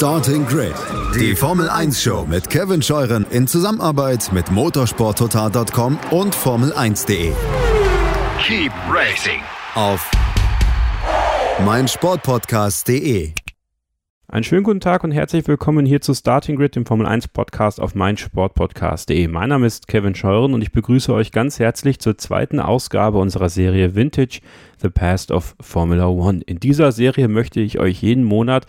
[0.00, 0.72] Starting Grid,
[1.14, 7.32] die Formel 1 Show mit Kevin Scheuren in Zusammenarbeit mit motorsporttotal.com und Formel1.de.
[8.42, 9.42] Keep racing
[9.74, 10.10] Auf
[11.66, 13.34] meinsportpodcast.de.
[14.26, 17.78] Einen schönen guten Tag und herzlich willkommen hier zu Starting Grid, dem Formel 1 Podcast
[17.78, 19.28] auf meinsportpodcast.de.
[19.28, 23.50] Mein Name ist Kevin Scheuren und ich begrüße euch ganz herzlich zur zweiten Ausgabe unserer
[23.50, 24.40] Serie Vintage
[24.80, 26.40] The Past of Formula One.
[26.46, 28.66] In dieser Serie möchte ich euch jeden Monat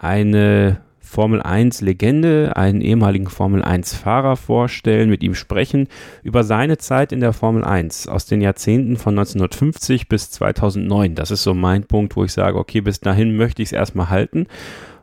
[0.00, 5.88] eine Formel 1 Legende, einen ehemaligen Formel 1 Fahrer vorstellen, mit ihm sprechen
[6.22, 11.16] über seine Zeit in der Formel 1 aus den Jahrzehnten von 1950 bis 2009.
[11.16, 14.08] Das ist so mein Punkt, wo ich sage, okay, bis dahin möchte ich es erstmal
[14.08, 14.46] halten.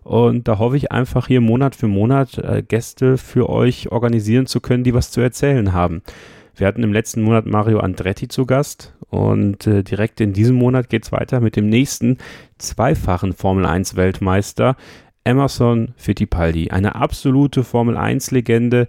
[0.04, 4.62] Und da hoffe ich einfach hier Monat für Monat äh, Gäste für euch organisieren zu
[4.62, 6.02] können, die was zu erzählen haben.
[6.58, 10.90] Wir hatten im letzten Monat Mario Andretti zu Gast und äh, direkt in diesem Monat
[10.90, 12.18] geht es weiter mit dem nächsten
[12.58, 14.76] zweifachen Formel 1 Weltmeister,
[15.24, 16.72] Emerson Fittipaldi.
[16.72, 18.88] Eine absolute Formel 1 Legende.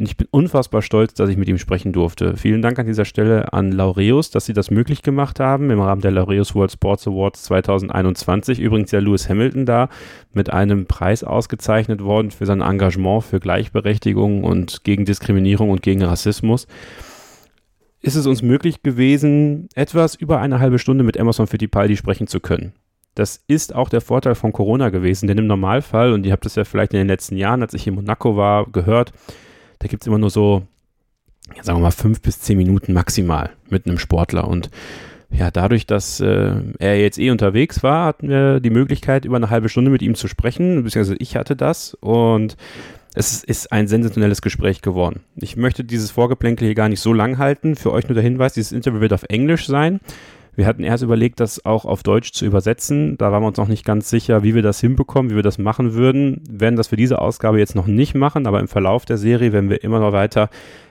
[0.00, 2.34] Und ich bin unfassbar stolz, dass ich mit ihm sprechen durfte.
[2.38, 6.00] Vielen Dank an dieser Stelle an Laureus, dass sie das möglich gemacht haben im Rahmen
[6.00, 8.60] der Laureus World Sports Awards 2021.
[8.60, 9.90] Übrigens ja Lewis Hamilton da
[10.32, 16.02] mit einem Preis ausgezeichnet worden für sein Engagement für Gleichberechtigung und gegen Diskriminierung und gegen
[16.02, 16.66] Rassismus
[18.00, 22.40] ist es uns möglich gewesen, etwas über eine halbe Stunde mit Emerson Fittipaldi sprechen zu
[22.40, 22.72] können.
[23.14, 26.54] Das ist auch der Vorteil von Corona gewesen, denn im Normalfall, und ihr habt es
[26.54, 29.12] ja vielleicht in den letzten Jahren, als ich in Monaco war, gehört,
[29.80, 30.62] da gibt es immer nur so,
[31.56, 34.46] ja, sagen wir mal, fünf bis zehn Minuten maximal mit einem Sportler.
[34.46, 34.70] Und
[35.30, 39.50] ja, dadurch, dass äh, er jetzt eh unterwegs war, hatten wir die Möglichkeit, über eine
[39.50, 41.94] halbe Stunde mit ihm zu sprechen, beziehungsweise ich hatte das.
[41.94, 42.56] Und
[43.14, 45.20] es ist ein sensationelles Gespräch geworden.
[45.36, 47.74] Ich möchte dieses Vorgeplänkel hier gar nicht so lang halten.
[47.74, 50.00] Für euch nur der Hinweis, dieses Interview wird auf Englisch sein.
[50.60, 53.16] Wir hatten erst überlegt, das auch auf Deutsch zu übersetzen.
[53.16, 55.56] Da waren wir uns noch nicht ganz sicher, wie wir das hinbekommen, wie wir das
[55.56, 56.42] machen würden.
[56.50, 59.54] Wir werden das für diese Ausgabe jetzt noch nicht machen, aber im Verlauf der Serie
[59.54, 60.50] werden wir immer noch weiter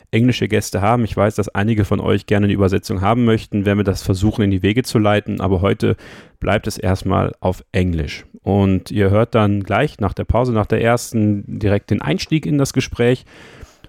[0.09, 1.03] englische Gäste haben.
[1.03, 4.41] Ich weiß, dass einige von euch gerne eine Übersetzung haben möchten, werden wir das versuchen
[4.41, 5.97] in die Wege zu leiten, aber heute
[6.39, 8.25] bleibt es erstmal auf Englisch.
[8.41, 12.57] Und ihr hört dann gleich nach der Pause, nach der ersten, direkt den Einstieg in
[12.57, 13.23] das Gespräch.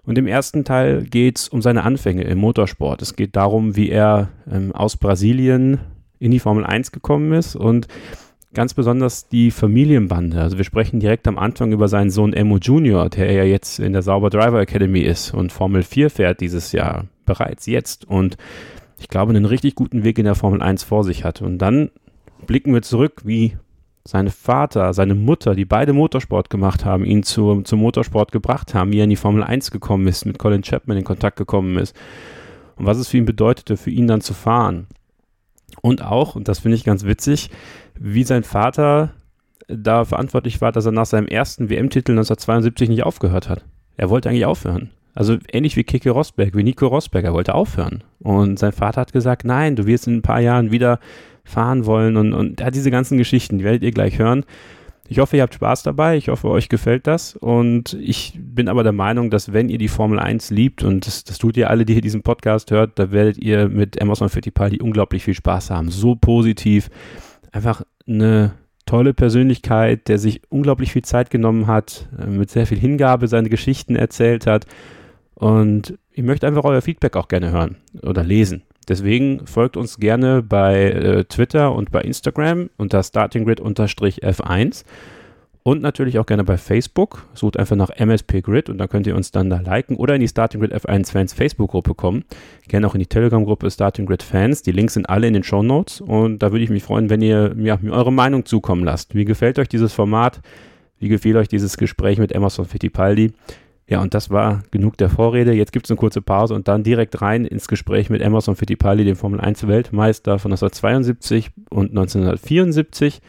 [0.04, 3.02] Und im ersten Teil geht es um seine Anfänge im Motorsport.
[3.02, 5.80] Es geht darum, wie er ähm, aus Brasilien
[6.18, 7.86] in die Formel 1 gekommen ist und
[8.52, 10.40] ganz besonders die Familienbande.
[10.40, 13.92] Also wir sprechen direkt am Anfang über seinen Sohn Emo Junior, der ja jetzt in
[13.92, 18.04] der Sauber Driver Academy ist und Formel 4 fährt dieses Jahr, bereits jetzt.
[18.04, 18.36] Und
[18.98, 21.42] ich glaube, einen richtig guten Weg in der Formel 1 vor sich hat.
[21.42, 21.90] Und dann
[22.46, 23.56] blicken wir zurück, wie
[24.04, 28.92] sein Vater, seine Mutter, die beide Motorsport gemacht haben, ihn zu, zum Motorsport gebracht haben,
[28.92, 31.94] wie er in die Formel 1 gekommen ist, mit Colin Chapman in Kontakt gekommen ist
[32.76, 34.86] und was es für ihn bedeutete, für ihn dann zu fahren.
[35.82, 37.50] Und auch, und das finde ich ganz witzig,
[37.94, 39.12] wie sein Vater
[39.68, 43.64] da verantwortlich war, dass er nach seinem ersten WM-Titel 1972 nicht aufgehört hat.
[43.96, 44.90] Er wollte eigentlich aufhören.
[45.14, 48.02] Also ähnlich wie Kike Rosberg, wie Nico Rosberg, er wollte aufhören.
[48.20, 50.98] Und sein Vater hat gesagt, nein, du wirst in ein paar Jahren wieder
[51.50, 54.44] fahren wollen und, und ja, diese ganzen Geschichten, die werdet ihr gleich hören.
[55.10, 56.16] Ich hoffe, ihr habt Spaß dabei.
[56.16, 57.34] Ich hoffe, euch gefällt das.
[57.34, 61.24] Und ich bin aber der Meinung, dass wenn ihr die Formel 1 liebt, und das,
[61.24, 64.80] das tut ihr alle, die hier diesen Podcast hört, da werdet ihr mit Emerson Fittipaldi
[64.80, 65.88] unglaublich viel Spaß haben.
[65.90, 66.90] So positiv.
[67.50, 68.52] Einfach eine
[68.86, 73.48] tolle Persönlichkeit, der sich unglaublich viel Zeit genommen hat, äh, mit sehr viel Hingabe seine
[73.48, 74.66] Geschichten erzählt hat.
[75.34, 78.62] Und ich möchte einfach euer Feedback auch gerne hören oder lesen.
[78.90, 84.84] Deswegen folgt uns gerne bei äh, Twitter und bei Instagram unter startinggrid-f1
[85.62, 87.28] und natürlich auch gerne bei Facebook.
[87.32, 90.20] Sucht einfach nach MSP Grid und dann könnt ihr uns dann da liken oder in
[90.20, 92.24] die Starting Grid F1 Fans Facebook-Gruppe kommen.
[92.66, 94.62] Gerne auch in die Telegram-Gruppe Starting Grid Fans.
[94.62, 97.22] Die Links sind alle in den Show Notes und da würde ich mich freuen, wenn
[97.22, 99.14] ihr ja, mir eure Meinung zukommen lasst.
[99.14, 100.40] Wie gefällt euch dieses Format?
[100.98, 103.34] Wie gefällt euch dieses Gespräch mit Emerson Fittipaldi?
[103.90, 105.52] Ja, und das war genug der Vorrede.
[105.52, 109.04] Jetzt gibt es eine kurze Pause und dann direkt rein ins Gespräch mit Emerson Fittipaldi,
[109.04, 113.20] dem Formel 1 Weltmeister von 1972 und 1974.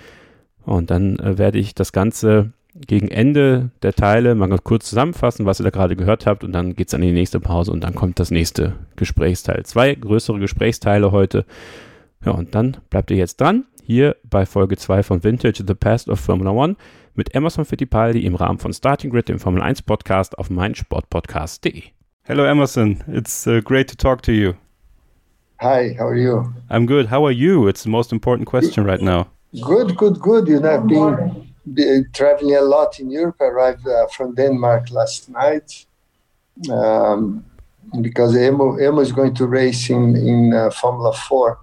[0.64, 5.48] Und dann äh, werde ich das Ganze gegen Ende der Teile mal ganz kurz zusammenfassen,
[5.48, 6.44] was ihr da gerade gehört habt.
[6.44, 9.66] Und dann geht es an die nächste Pause und dann kommt das nächste Gesprächsteil.
[9.66, 11.44] Zwei größere Gesprächsteile heute.
[12.24, 13.66] Ja, und dann bleibt ihr jetzt dran.
[13.82, 16.76] Hier bei Folge 2 von Vintage The Past of Formula One
[17.16, 21.84] mit Emerson Fittipaldi im Rahmen von Starting Grid, dem Formel 1 Podcast auf meinsportpodcast.de.
[22.24, 24.54] Hello Emerson, it's uh, great to talk to you.
[25.60, 26.54] Hi, how are you?
[26.70, 27.12] I'm good.
[27.12, 27.68] How are you?
[27.68, 29.28] It's the most important question right now.
[29.62, 30.48] Good, good, good.
[30.48, 33.36] You know, I've been, been traveling a lot in Europe.
[33.42, 35.86] I arrived uh, from Denmark last night
[36.72, 37.46] um,
[38.02, 41.60] because Emo, Emo is going to race in, in uh, Formula 4.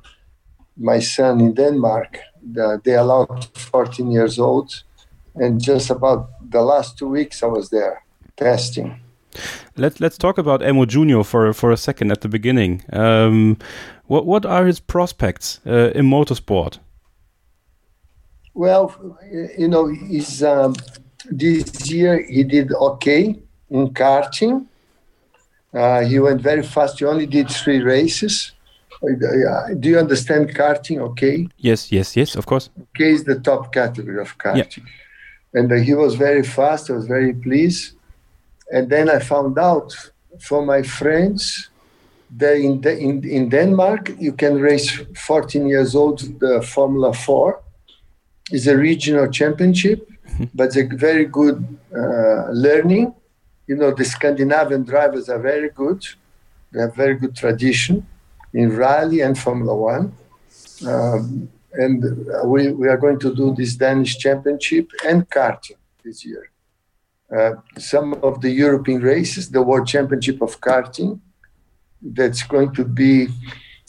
[0.77, 2.19] My son in Denmark,
[2.53, 4.85] the, they allowed 14 years old
[5.41, 8.03] and just about the last two weeks I was there
[8.37, 9.01] testing.
[9.77, 12.83] Let's let's talk about Emo Junior for for a second at the beginning.
[12.93, 13.57] Um,
[14.07, 16.79] what what are his prospects uh, in motorsport?
[18.55, 18.93] Well,
[19.59, 20.75] you know, he's um,
[21.31, 23.39] this year he did okay
[23.71, 24.67] in karting.
[25.73, 26.99] Uh, he went very fast.
[26.99, 28.53] He only did three races.
[29.03, 30.99] Uh, do you understand karting?
[30.99, 31.47] Okay.
[31.59, 32.35] Yes, yes, yes.
[32.35, 32.71] Of course.
[32.81, 34.85] Okay is the top category of karting, yeah.
[35.55, 36.91] And he was very fast.
[36.91, 37.93] I was very pleased.
[38.71, 39.95] And then I found out
[40.39, 41.71] from my friends
[42.37, 47.61] that in, the, in, in Denmark, you can race 14 years old, the Formula 4.
[48.51, 50.45] It's a regional championship, mm-hmm.
[50.55, 53.15] but it's a very good uh, learning.
[53.67, 56.07] You know, the Scandinavian drivers are very good.
[56.73, 58.07] They have very good tradition
[58.53, 60.13] in rally and Formula One.
[60.87, 62.03] Um, and
[62.45, 66.51] we, we are going to do this Danish championship and karting this year.
[67.37, 71.21] Uh, some of the European races, the World Championship of Karting,
[72.01, 73.29] that's going to be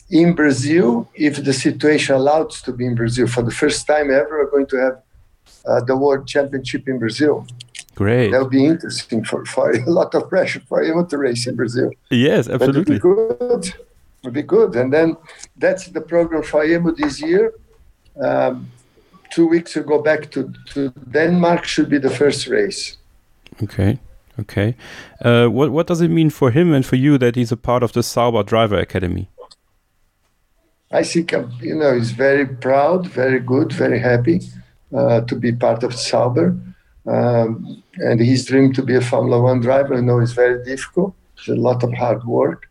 [0.09, 3.27] in Brazil, if the situation allows to be in Brazil.
[3.27, 5.01] For the first time ever, we're going to have
[5.65, 7.47] uh, the World Championship in Brazil.
[7.95, 8.31] Great.
[8.31, 11.91] That'll be interesting for, for a lot of pressure for him to race in Brazil.
[12.09, 12.95] Yes, absolutely.
[12.95, 13.73] It'll be good.
[14.21, 14.75] It'll be good.
[14.75, 15.15] And then
[15.55, 17.53] that's the program for Emo this year.
[18.23, 18.71] Um,
[19.31, 22.97] two weeks ago back to, to Denmark should be the first race.
[23.63, 23.99] Okay.
[24.39, 24.75] Okay.
[25.21, 27.83] Uh, what what does it mean for him and for you that he's a part
[27.83, 29.27] of the Sauber Driver Academy?
[30.91, 34.41] I think um, you know he's very proud, very good, very happy
[34.95, 36.55] uh, to be part of Sauber,
[37.05, 39.95] um, and his dream to be a Formula One driver.
[39.95, 41.13] I know it's very difficult.
[41.37, 42.69] It's a lot of hard work,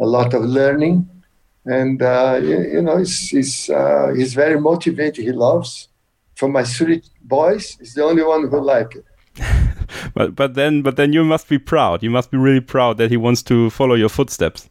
[0.00, 1.08] a lot of learning,
[1.66, 5.24] and uh, you, you, know he's he's, uh, he's very motivated.
[5.24, 5.88] He loves.
[6.36, 9.04] For my three boys, he's the only one who like it.
[10.14, 12.02] but but then but then you must be proud.
[12.02, 14.68] You must be really proud that he wants to follow your footsteps.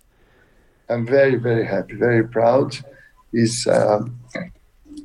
[0.90, 2.78] I'm very very happy, very proud.
[3.32, 3.66] Is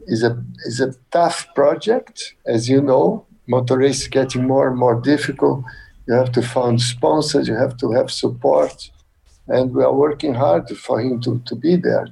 [0.08, 3.24] is a is a tough project, as you know.
[3.46, 5.64] Motor race is getting more and more difficult.
[6.06, 7.48] You have to find sponsors.
[7.48, 8.90] You have to have support,
[9.48, 12.08] and we are working hard for him to to be there.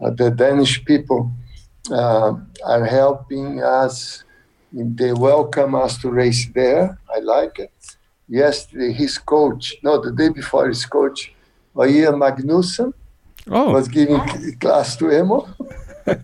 [0.00, 1.30] Uh, the Danish people
[1.90, 4.24] uh, are helping us
[4.72, 6.98] they welcome us to race there.
[7.14, 7.72] I like it.
[8.28, 11.32] Yesterday, his coach, no, the day before, his coach,
[11.74, 12.92] Jan Magnussen,
[13.50, 13.72] oh.
[13.72, 14.20] was giving
[14.58, 15.48] class to Emo.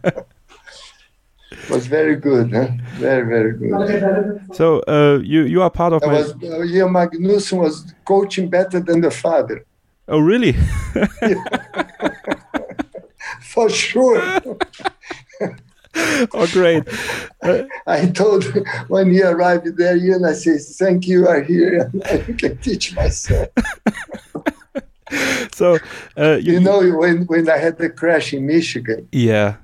[1.70, 2.68] was very good, huh?
[2.96, 4.44] very very good.
[4.54, 6.12] So uh, you you are part of my.
[6.12, 9.64] Was, uh, Magnussen was coaching better than the father.
[10.08, 10.52] Oh really?
[13.40, 14.20] For sure.
[16.34, 16.82] oh, great.
[17.86, 18.44] I told
[18.88, 22.94] when he arrived there, Jan, I said, thank you, are here, and I can teach
[22.94, 23.48] myself.
[25.54, 25.78] so,
[26.16, 29.56] uh, you, you, know, when, when I had the crash in Michigan, yeah,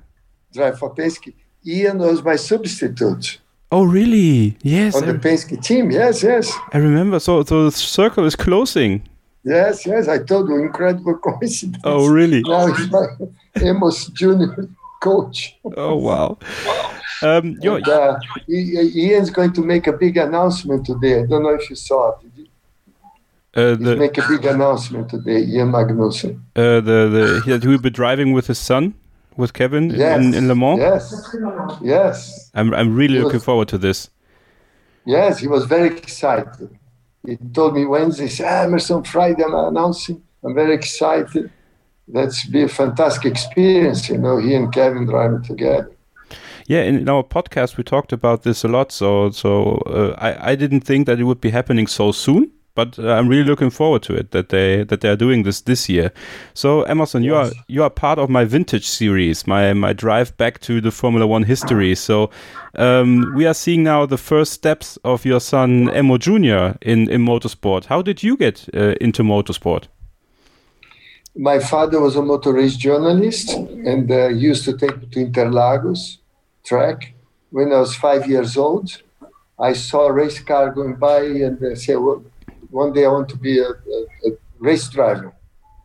[0.53, 1.35] drive for Penske,
[1.65, 3.41] Jan was my substitute.
[3.73, 4.57] Oh, really?
[4.63, 4.97] Yes.
[4.97, 6.53] On the Penske team, yes, yes.
[6.73, 7.21] I remember.
[7.21, 9.03] So, so the circle is closing.
[9.45, 10.09] Yes, yes.
[10.09, 11.83] I told you, incredible coincidence.
[11.85, 12.43] Oh, really?
[12.43, 13.07] Now he's my
[13.57, 14.69] Amos Junior
[15.01, 15.57] coach.
[15.77, 16.39] Oh wow!
[17.23, 21.21] Um, and, uh, Jan's going to make a big announcement today.
[21.21, 22.49] I don't know if you saw it.
[23.53, 26.41] Uh, the, make a big announcement today, Jan Magnussen.
[26.55, 28.95] Uh, the the he, will be driving with his son,
[29.37, 30.21] with Kevin yes.
[30.21, 30.79] in, in Le Mans.
[30.79, 31.37] Yes,
[31.83, 32.51] yes.
[32.55, 34.09] I'm I'm really he looking was, forward to this.
[35.05, 36.79] Yes, he was very excited.
[37.27, 40.23] He told me Wednesday, ah, Emerson Friday, I'm announcing.
[40.43, 41.51] I'm very excited
[42.13, 45.91] that's be a fantastic experience, you know, he and Kevin driving together.
[46.67, 48.93] Yeah, in, our podcast we talked about this a lot.
[48.93, 52.51] So, so uh, I I didn't think that it would be happening so soon,
[52.81, 55.61] but uh, I'm really looking forward to it that they that they are doing this
[55.63, 56.13] this year.
[56.55, 57.51] So, Emerson, you yes.
[57.51, 61.27] are you are part of my vintage series, my my drive back to the Formula
[61.27, 61.95] One history.
[61.95, 62.31] So,
[62.75, 67.21] um, we are seeing now the first steps of your son Emo Junior in in
[67.25, 67.87] motorsport.
[67.87, 69.89] How did you get uh, into motorsport?
[71.37, 73.47] my father was a motor race journalist
[73.91, 76.19] and uh, used to take me to Interlagos
[76.65, 77.15] track.
[77.51, 79.03] When I was five years old,
[79.59, 82.23] I saw a race car going by and I said, well,
[82.71, 85.33] one day I want to be a, a, a race driver.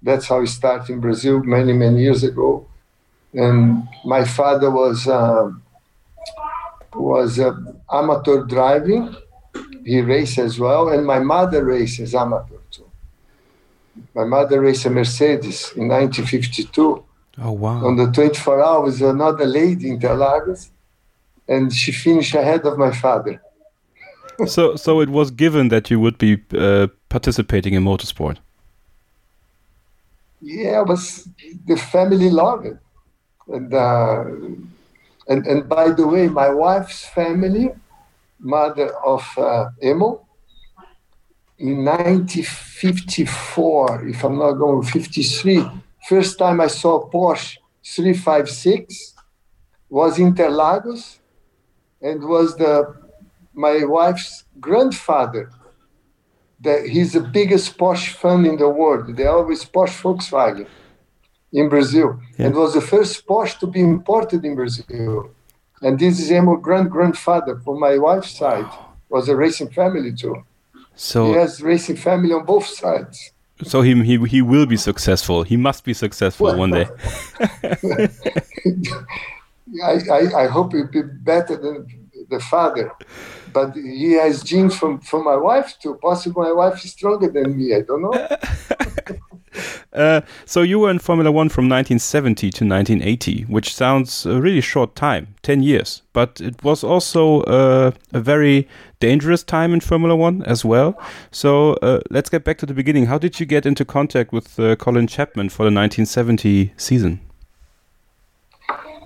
[0.01, 2.67] That's how I started in Brazil many, many years ago.
[3.33, 5.51] And my father was uh,
[6.93, 7.55] was uh,
[7.91, 9.15] amateur driving.
[9.83, 12.89] He raced as well, and my mother races amateur too.
[14.13, 17.03] my mother raced a Mercedes in 1952.
[17.37, 17.85] Oh, wow.
[17.85, 20.69] On the 24 hours, another lady in Interlagos,
[21.47, 23.41] and she finished ahead of my father.
[24.47, 28.37] So, so it was given that you would be uh, participating in motorsport.
[30.41, 30.99] Yeah, but
[31.65, 32.77] the family loved it,
[33.47, 34.25] and uh,
[35.27, 37.71] and and by the way, my wife's family,
[38.39, 39.69] mother of uh,
[41.57, 45.65] in 1954, if I'm not going 53,
[46.07, 49.15] first time I saw Porsche 356
[49.89, 51.17] was Interlagos
[52.01, 53.04] and was the
[53.55, 55.49] my wife's grandfather.
[56.61, 59.15] That he's the biggest Porsche fan in the world.
[59.17, 60.67] They always Porsche Volkswagen
[61.51, 62.19] in Brazil.
[62.37, 62.47] Yeah.
[62.47, 65.31] And was the first Porsche to be imported in Brazil.
[65.81, 68.69] And this is my grand grandfather from my wife's side.
[69.09, 70.43] Was a racing family too.
[70.95, 73.31] So he has racing family on both sides.
[73.63, 75.43] So he he he will be successful.
[75.43, 76.87] He must be successful well, one day.
[79.83, 81.75] I, I, I hope he'll be better than
[82.29, 82.91] the father.
[83.55, 85.97] But he has genes from, from my wife too.
[86.01, 87.73] Possibly my wife is stronger than me.
[87.73, 88.27] I don't know.
[89.93, 94.59] uh, so you were in Formula One from 1970 to 1980, which sounds a really
[94.59, 96.01] short time, 10 years.
[96.11, 98.67] But it was also uh, a very
[98.99, 101.01] dangerous time in Formula One as well.
[101.31, 103.05] So uh, let's get back to the beginning.
[103.05, 107.21] How did you get into contact with uh, Colin Chapman for the 1970 season?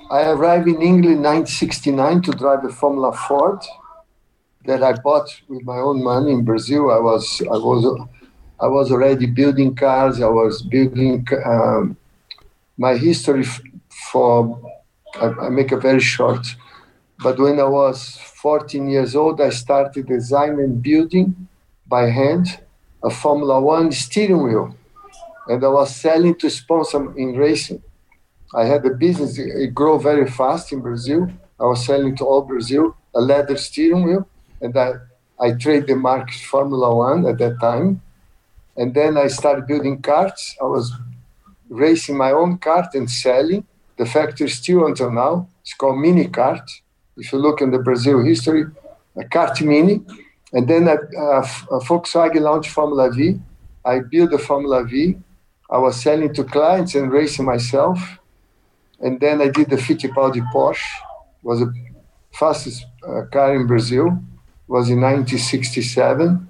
[0.09, 3.61] I arrived in England in 1969 to drive a Formula Ford
[4.69, 6.91] that I bought with my own money in Brazil.
[6.91, 7.81] I was I was
[8.59, 10.21] I was already building cars.
[10.21, 11.97] I was building um,
[12.77, 13.45] my history
[14.11, 14.33] for.
[15.15, 16.45] I, I make a very short,
[17.23, 21.47] but when I was 14 years old, I started designing and building
[21.87, 22.59] by hand
[23.03, 24.75] a Formula One steering wheel,
[25.47, 27.81] and I was selling to sponsor in racing.
[28.53, 31.27] I had a business, it grew very fast in Brazil.
[31.59, 34.27] I was selling to all Brazil a leather steering wheel,
[34.61, 34.93] and I,
[35.39, 38.01] I trade the mark Formula One at that time.
[38.77, 40.55] And then I started building karts.
[40.61, 40.93] I was
[41.69, 43.65] racing my own kart and selling.
[43.97, 45.47] The factory still until now.
[45.61, 46.65] It's called Mini Kart.
[47.17, 48.63] If you look in the Brazil history,
[49.17, 50.01] a kart mini.
[50.53, 51.39] And then a, a,
[51.71, 53.39] a Volkswagen launched Formula V.
[53.83, 55.17] I built the Formula V.
[55.69, 57.99] I was selling to clients and racing myself
[59.01, 60.83] and then I did the Fittipaldi Porsche.
[61.41, 61.73] It Was the
[62.33, 64.19] fastest uh, car in Brazil.
[64.69, 66.47] Was in 1967,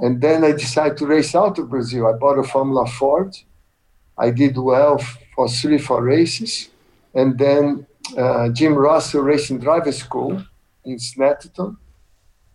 [0.00, 2.08] and then I decided to race out of Brazil.
[2.08, 3.32] I bought a Formula Ford.
[4.18, 4.98] I did well
[5.34, 6.68] for three, four races,
[7.14, 7.86] and then
[8.18, 10.42] uh, Jim Russell Racing Driver School
[10.84, 11.76] in Snetterton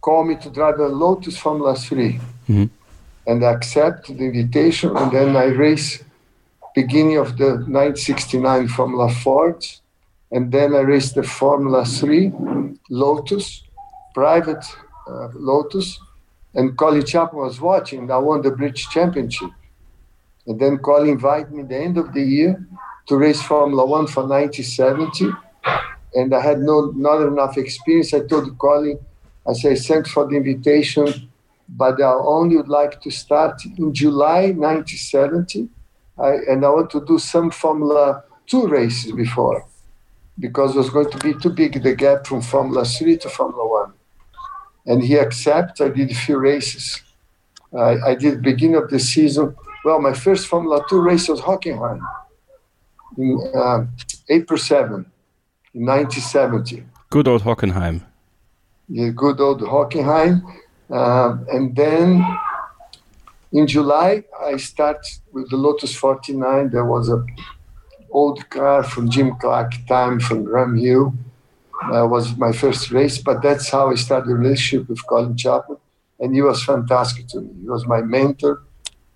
[0.02, 2.14] called me to drive a Lotus Formula 3.
[2.14, 2.66] Mm-hmm.
[3.26, 6.04] And I accepted the invitation, and then I raced
[6.76, 9.66] beginning of the 1969 Formula Ford,
[10.32, 12.34] and then I raced the Formula 3
[12.90, 13.64] Lotus,
[14.14, 14.64] private
[15.08, 16.00] uh, Lotus,
[16.54, 18.10] and Colin Chapman was watching.
[18.12, 19.50] I won the British Championship.
[20.48, 22.66] And then Colin invited me the end of the year
[23.08, 25.32] to race Formula One for 1970.
[26.14, 28.14] And I had no not enough experience.
[28.14, 29.00] I told Colin,
[29.48, 31.30] I said, thanks for the invitation,
[31.68, 35.70] but I only would like to start in July 1970
[36.18, 39.68] I, and I want to do some Formula 2 races before
[40.40, 43.68] because it was going to be too big the gap from Formula 3 to Formula
[43.68, 43.94] 1.
[44.86, 45.86] And he accepted.
[45.86, 47.02] I did a few races.
[47.76, 49.56] I, I did beginning of the season.
[49.84, 52.00] Well, my first Formula 2 race was Hockenheim
[53.18, 53.86] in uh,
[54.30, 55.06] April 7
[55.74, 56.84] in 1970.
[57.10, 58.02] Good old Hockenheim.
[58.88, 60.42] Yeah, good old Hockenheim.
[60.90, 62.24] Uh, and then
[63.52, 66.70] in July, I start with the Lotus 49.
[66.70, 67.26] There was a
[68.12, 71.14] old car from Jim Clark time from Graham Hill.
[71.92, 75.78] That was my first race, but that's how I started the relationship with Colin Chapman.
[76.20, 77.50] And he was fantastic to me.
[77.62, 78.64] He was my mentor.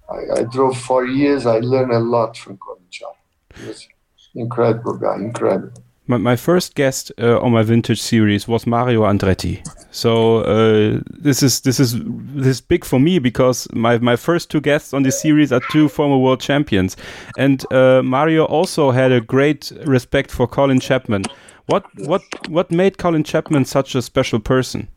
[0.09, 1.45] I, I drove four years.
[1.45, 3.15] I learned a lot from Colin Chapman.
[3.55, 3.87] He was
[4.35, 9.63] incredible guy, incredible my, my first guest uh, on my vintage series was Mario Andretti.
[9.91, 14.49] So uh, this is this is this is big for me because my my first
[14.49, 16.97] two guests on this series are two former world champions,
[17.37, 21.23] and uh, Mario also had a great respect for Colin Chapman.
[21.71, 24.87] What what what made Colin Chapman such a special person?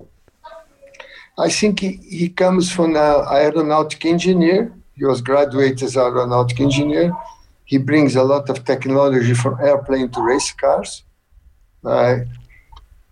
[1.38, 4.73] I think he, he comes from an aeronautic engineer.
[4.95, 7.12] He was graduated as aeronautic engineer
[7.73, 11.05] he brings a lot of technology from airplane to race cars.
[11.83, 12.17] Uh,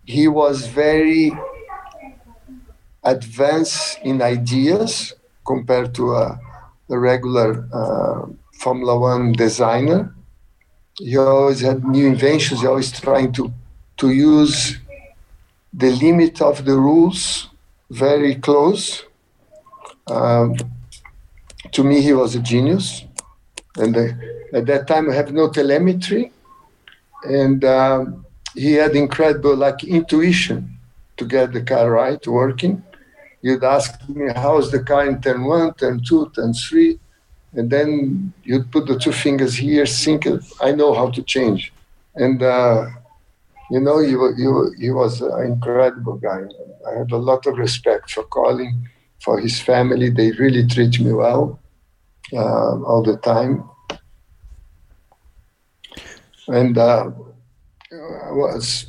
[0.05, 1.31] he was very
[3.03, 5.13] advanced in ideas
[5.47, 6.39] compared to a,
[6.91, 8.27] a regular uh,
[8.59, 10.13] Formula One designer.
[11.03, 12.61] He always had new inventions.
[12.61, 13.51] He always trying to
[13.97, 14.77] to use
[15.73, 17.49] the limit of the rules
[17.89, 19.03] very close.
[20.07, 20.55] Um,
[21.71, 23.03] to me, he was a genius.
[23.77, 24.07] And uh,
[24.53, 26.31] at that time, I have no telemetry.
[27.23, 30.77] And um, he had incredible like intuition
[31.17, 32.83] to get the car right, working.
[33.41, 36.99] You'd ask me, how's the car in turn one, turn two, turn three?
[37.53, 40.41] And then you'd put the two fingers here, sync it.
[40.61, 41.73] I know how to change.
[42.15, 42.87] And, uh,
[43.69, 46.41] you know, he, he, he was an incredible guy.
[46.89, 48.89] I have a lot of respect for Colin,
[49.19, 50.09] for his family.
[50.09, 51.59] They really treat me well
[52.33, 53.69] uh, all the time.
[56.47, 57.11] And uh,
[57.91, 58.87] was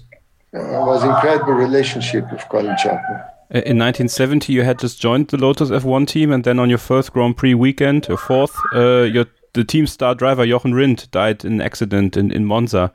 [0.54, 3.22] uh, was incredible relationship with Colin Chapman.
[3.52, 7.12] In 1970, you had just joined the Lotus F1 team, and then on your first
[7.12, 11.52] Grand Prix weekend, your fourth, uh, your the team star driver Jochen Rindt died in
[11.54, 12.90] an accident in, in Monza.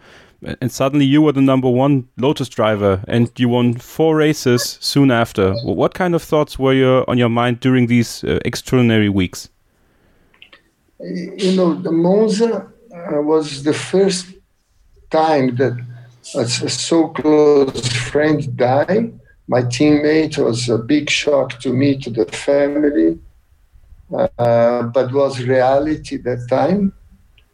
[0.59, 5.11] And suddenly you were the number one Lotus driver, and you won four races soon
[5.11, 5.53] after.
[5.63, 9.49] What kind of thoughts were you on your mind during these uh, extraordinary weeks?
[10.99, 14.33] You know, the Monza uh, was the first
[15.11, 15.79] time that
[16.35, 19.19] a so close friend died.
[19.47, 23.17] My teammate was a big shock to me, to the family,
[24.13, 26.93] uh, but was reality that time.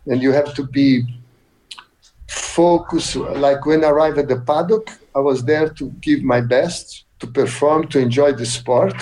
[0.08, 1.04] And you have to be
[2.28, 3.16] focused.
[3.16, 7.28] Like when I arrived at the paddock, I was there to give my best, to
[7.28, 8.96] perform, to enjoy the sport.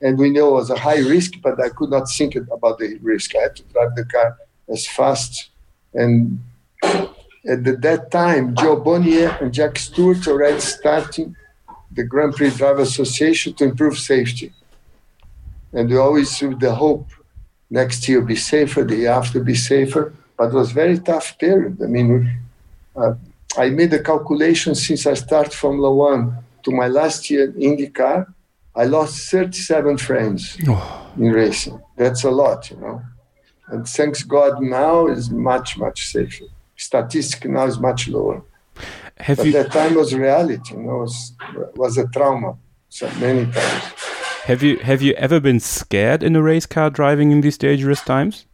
[0.00, 2.98] And we know it was a high risk, but I could not think about the
[3.02, 3.34] risk.
[3.36, 5.50] I had to drive the car as fast
[5.94, 6.40] and
[6.82, 11.34] at that time, Jo Bonnier and Jack Stewart already starting
[11.90, 14.52] the Grand Prix Driver Association to improve safety.
[15.72, 17.08] And we always with the hope
[17.68, 20.12] next year be safer, the year after be safer.
[20.36, 21.80] But it was very tough period.
[21.82, 22.40] I mean,
[22.96, 23.14] uh,
[23.56, 28.32] I made a calculation since I started Formula One to my last year in IndyCar.
[28.74, 31.12] I lost 37 friends oh.
[31.16, 31.80] in racing.
[31.96, 33.02] That's a lot, you know.
[33.68, 36.46] And thanks God now is much, much safer
[36.80, 38.42] statistic now is much lower.
[39.20, 39.52] Have but you...
[39.52, 41.32] that time was reality, you know, was
[41.76, 42.56] was a trauma
[42.88, 43.84] so many times.
[44.44, 48.00] Have you have you ever been scared in a race car driving in these dangerous
[48.00, 48.46] times?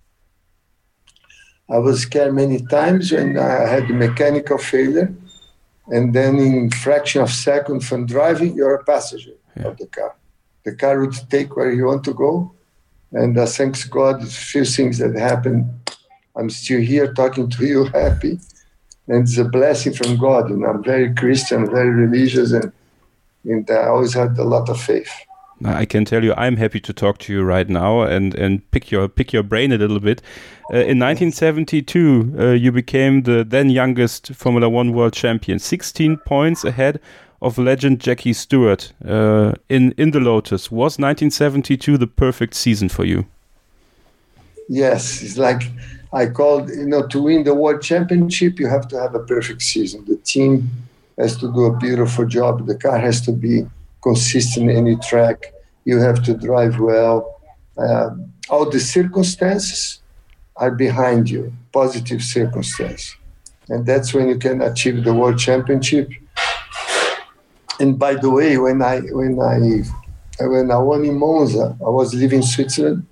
[1.68, 5.12] I was scared many times when I had a mechanical failure,
[5.88, 9.68] and then in fraction of second from driving, you're a passenger yeah.
[9.68, 10.14] of the car.
[10.64, 12.52] The car would take where you want to go,
[13.12, 15.64] and uh, thanks God, a few things that happened
[16.36, 18.38] I'm still here talking to you happy.
[19.08, 20.50] And it's a blessing from God.
[20.50, 22.72] And I'm very Christian, very religious, and,
[23.44, 25.12] and I always had a lot of faith.
[25.64, 28.90] I can tell you, I'm happy to talk to you right now and, and pick
[28.90, 30.20] your pick your brain a little bit.
[30.70, 36.64] Uh, in 1972, uh, you became the then youngest Formula One world champion, 16 points
[36.64, 37.00] ahead
[37.40, 40.70] of legend Jackie Stewart uh, in in the Lotus.
[40.70, 43.24] Was 1972 the perfect season for you?
[44.68, 45.62] Yes, it's like
[46.12, 49.62] I called, you know, to win the world championship, you have to have a perfect
[49.62, 50.04] season.
[50.06, 50.70] The team
[51.18, 52.66] has to do a beautiful job.
[52.66, 53.66] The car has to be
[54.02, 55.52] consistent in any track.
[55.84, 57.40] You have to drive well.
[57.76, 60.00] Um, all the circumstances
[60.56, 63.16] are behind you, positive circumstances.
[63.68, 66.08] And that's when you can achieve the world championship.
[67.80, 69.82] And by the way, when I when I
[70.40, 73.06] when I won in Monza, I was living in Switzerland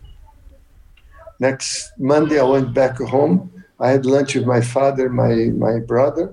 [1.49, 3.37] Next Monday, I went back home.
[3.79, 5.35] I had lunch with my father, my,
[5.67, 6.27] my brother.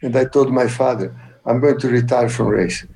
[0.00, 1.08] And I told my father,
[1.44, 2.94] I'm going to retire from racing.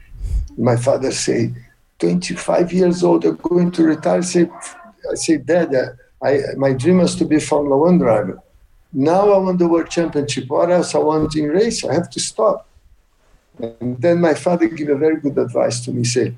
[0.56, 1.56] My father said,
[1.98, 4.18] 25 years old, I'm going to retire.
[4.18, 4.50] I said,
[5.10, 5.86] I said Dad, uh,
[6.22, 8.40] I, my dream was to be Formula One driver.
[8.92, 10.48] Now I want the world championship.
[10.48, 11.84] What else I want in race?
[11.84, 12.68] I have to stop.
[13.58, 16.02] And then my father gave a very good advice to me.
[16.02, 16.36] He said,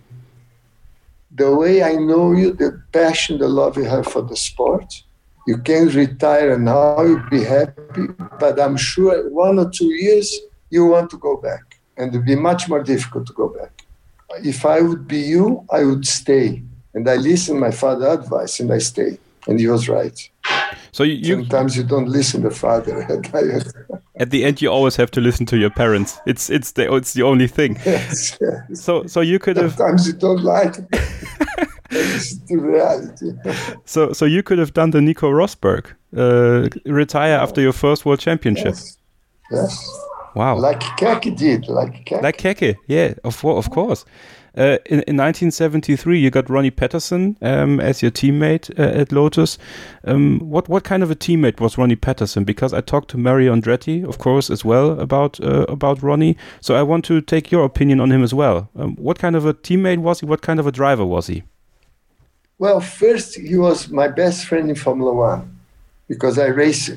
[1.31, 5.03] the way I know you, the passion, the love you have for the sport.
[5.47, 8.09] You can retire now, you'll be happy,
[8.41, 10.37] but I'm sure one or two years
[10.71, 13.85] you want to go back, and it'll be much more difficult to go back.
[14.43, 16.62] If I would be you, I would stay.
[16.95, 19.19] And I listened my father's advice and I stayed.
[19.47, 20.19] And he was right.
[20.96, 23.02] So you, you, sometimes you don't listen to father.
[24.16, 26.18] At the end, you always have to listen to your parents.
[26.24, 27.76] It's it's the it's the only thing.
[27.85, 28.80] Yes, yes.
[28.80, 29.74] So so you could have.
[29.74, 30.74] Sometimes you don't like.
[31.90, 33.32] it's the reality.
[33.85, 35.85] so so you could have done the Nico Rosberg,
[36.16, 38.74] uh, retire after your first world championship.
[38.74, 38.96] Yes.
[39.50, 40.00] yes.
[40.35, 40.56] Wow.
[40.56, 41.68] Like Keke did.
[41.68, 42.22] Like Keke.
[42.22, 44.06] Like Keke, yeah, of of course.
[44.57, 49.59] Uh, in, in, 1973, you got Ronnie Peterson um, as your teammate uh, at Lotus.
[50.05, 52.45] Um, what what kind of a teammate was Ronnie Peterson?
[52.45, 56.37] Because I talked to Mario Andretti, of course, as well about uh, about Ronnie.
[56.61, 58.71] So I want to take your opinion on him as well.
[58.77, 60.27] Um, what kind of a teammate was he?
[60.27, 61.42] What kind of a driver was he?
[62.59, 65.59] Well, first he was my best friend in Formula One
[66.09, 66.92] because I raced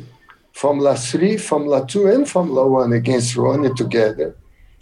[0.53, 4.35] Formula 3, Formula 2, and Formula 1 against Ronnie together.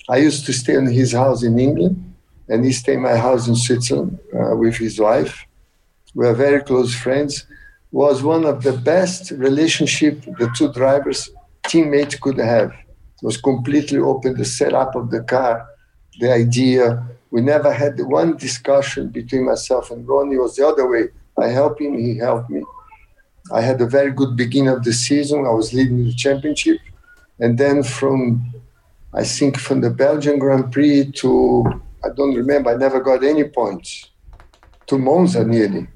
[0.10, 2.07] I used to stay in his house in England,
[2.50, 5.46] and he stayed in my house in Switzerland uh, with his wife.
[6.16, 7.46] We are very close friends.
[7.92, 11.30] Was one of the best relationship the two drivers
[11.68, 12.72] teammates could have.
[12.72, 14.38] It was completely open.
[14.38, 15.68] The setup of the car,
[16.20, 17.06] the idea.
[17.32, 20.36] We never had one discussion between myself and Ronnie.
[20.36, 21.10] It was the other way.
[21.38, 22.64] I helped him, he helped me.
[23.52, 25.46] I had a very good beginning of the season.
[25.46, 26.80] I was leading the championship.
[27.40, 28.54] And then from,
[29.14, 33.44] I think, from the Belgian Grand Prix to, I don't remember, I never got any
[33.46, 34.10] points,
[34.88, 35.88] to Monza nearly.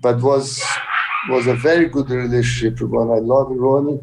[0.00, 0.62] But was
[1.28, 3.12] was a very good relationship with Ronnie.
[3.12, 4.00] I love Ronnie.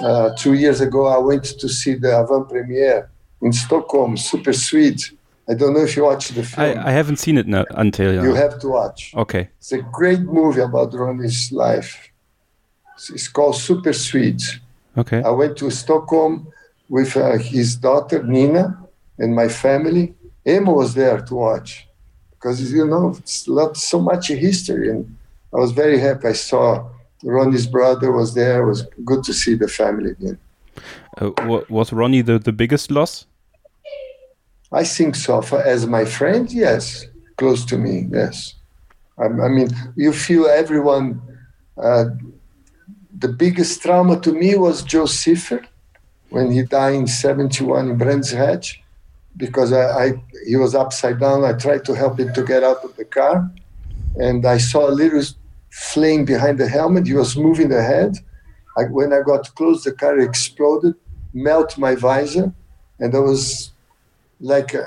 [0.00, 3.10] Uh, two years ago, I went to see the avant premiere
[3.42, 5.12] in Stockholm, Superswede.
[5.48, 6.78] I don't know if you watched the film.
[6.78, 9.12] I, I haven't seen it no, until you have to watch.
[9.14, 12.10] Okay, it's a great movie about Ronnie's life.
[12.96, 14.42] It's called Superswede.
[14.96, 16.48] Okay, I went to Stockholm
[16.88, 18.78] with uh, his daughter Nina
[19.18, 20.14] and my family.
[20.50, 21.86] Emma was there to watch
[22.32, 25.16] because you know it's not so much history, and
[25.54, 26.28] I was very happy.
[26.28, 26.88] I saw
[27.22, 28.62] Ronnie's brother was there.
[28.62, 30.38] It was good to see the family again.
[31.18, 31.30] Uh,
[31.68, 33.26] was Ronnie the, the biggest loss?
[34.72, 35.42] I think so.
[35.42, 38.54] For, as my friend, yes, close to me, yes.
[39.18, 41.20] I, I mean, you feel everyone.
[41.76, 42.04] Uh,
[43.18, 45.06] the biggest trauma to me was Jo
[46.30, 48.80] when he died in 71 in Brands Hatch
[49.40, 50.12] because I, I,
[50.46, 51.44] he was upside down.
[51.44, 53.50] I tried to help him to get out of the car,
[54.16, 55.22] and I saw a little
[55.70, 57.06] flame behind the helmet.
[57.06, 58.16] He was moving the head.
[58.78, 60.94] I, when I got close, the car exploded,
[61.34, 62.52] melt my visor,
[63.00, 63.72] and I was
[64.40, 64.84] like uh,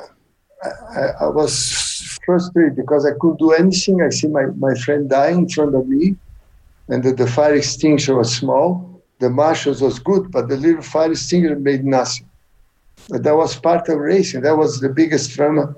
[0.95, 4.01] I, I, was frustrated because I couldn't do anything.
[4.01, 6.15] I see my, my friend dying in front of me,
[6.87, 9.01] and the, the fire extinguisher was small.
[9.19, 12.29] The marshals was good, but the little fire extinguisher made nothing.
[13.09, 14.41] That was part of racing.
[14.41, 15.75] That was the biggest trauma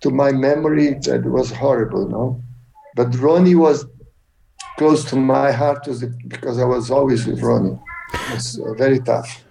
[0.00, 0.94] to my memory.
[1.02, 2.42] That was horrible, no.
[2.94, 3.86] But Ronnie was
[4.76, 5.86] close to my heart
[6.28, 7.78] because I was always with Ronnie.
[8.32, 9.42] It's uh, very tough.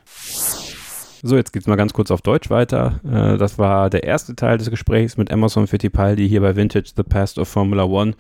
[1.27, 2.99] So, jetzt geht's mal ganz kurz auf Deutsch weiter.
[3.03, 7.01] Äh, das war der erste Teil des Gesprächs mit Emerson Fittipaldi hier bei Vintage The
[7.03, 8.13] Past of Formula One.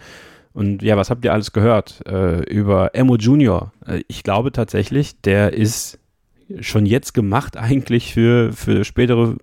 [0.53, 3.73] Und ja, was habt ihr alles gehört äh, über Emo Junior?
[3.85, 5.99] Äh, ich glaube tatsächlich, der ist
[6.59, 9.35] schon jetzt gemacht eigentlich für, für spätere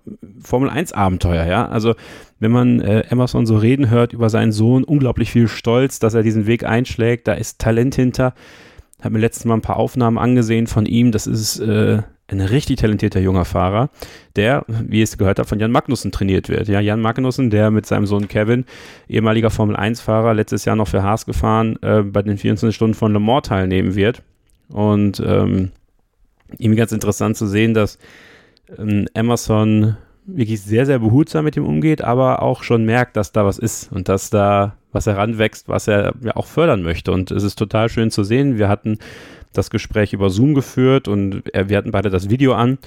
[0.43, 1.69] Formel 1 Abenteuer, ja.
[1.69, 1.95] Also,
[2.39, 6.23] wenn man äh, Emerson so reden hört über seinen Sohn, unglaublich viel Stolz, dass er
[6.23, 8.35] diesen Weg einschlägt, da ist Talent hinter.
[9.01, 11.11] Hab mir letztes Mal ein paar Aufnahmen angesehen von ihm.
[11.11, 13.91] Das ist äh, ein richtig talentierter junger Fahrer,
[14.37, 16.69] der, wie ihr es gehört habt, von Jan Magnussen trainiert wird.
[16.69, 18.65] Ja, Jan Magnussen, der mit seinem Sohn Kevin,
[19.09, 23.21] ehemaliger Formel-1-Fahrer, letztes Jahr noch für Haas gefahren, äh, bei den 24 Stunden von Le
[23.21, 24.23] Mans teilnehmen wird.
[24.69, 25.73] Und ähm,
[26.59, 27.99] ihm ganz interessant zu sehen, dass
[28.79, 33.45] ähm, Emerson wirklich sehr, sehr behutsam mit ihm umgeht, aber auch schon merkt, dass da
[33.45, 37.13] was ist und dass da was heranwächst, was er ja auch fördern möchte.
[37.13, 38.59] Und es ist total schön zu sehen.
[38.59, 38.99] Wir hatten
[39.53, 42.79] das Gespräch über Zoom geführt und wir hatten beide das Video an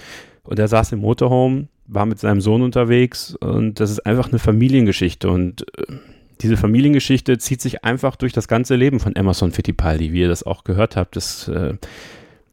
[0.43, 4.39] und er saß im Motorhome, war mit seinem Sohn unterwegs und das ist einfach eine
[4.39, 5.93] Familiengeschichte und äh,
[6.41, 10.43] diese Familiengeschichte zieht sich einfach durch das ganze Leben von Emerson Fittipaldi, wie ihr das
[10.43, 11.75] auch gehört habt, das äh,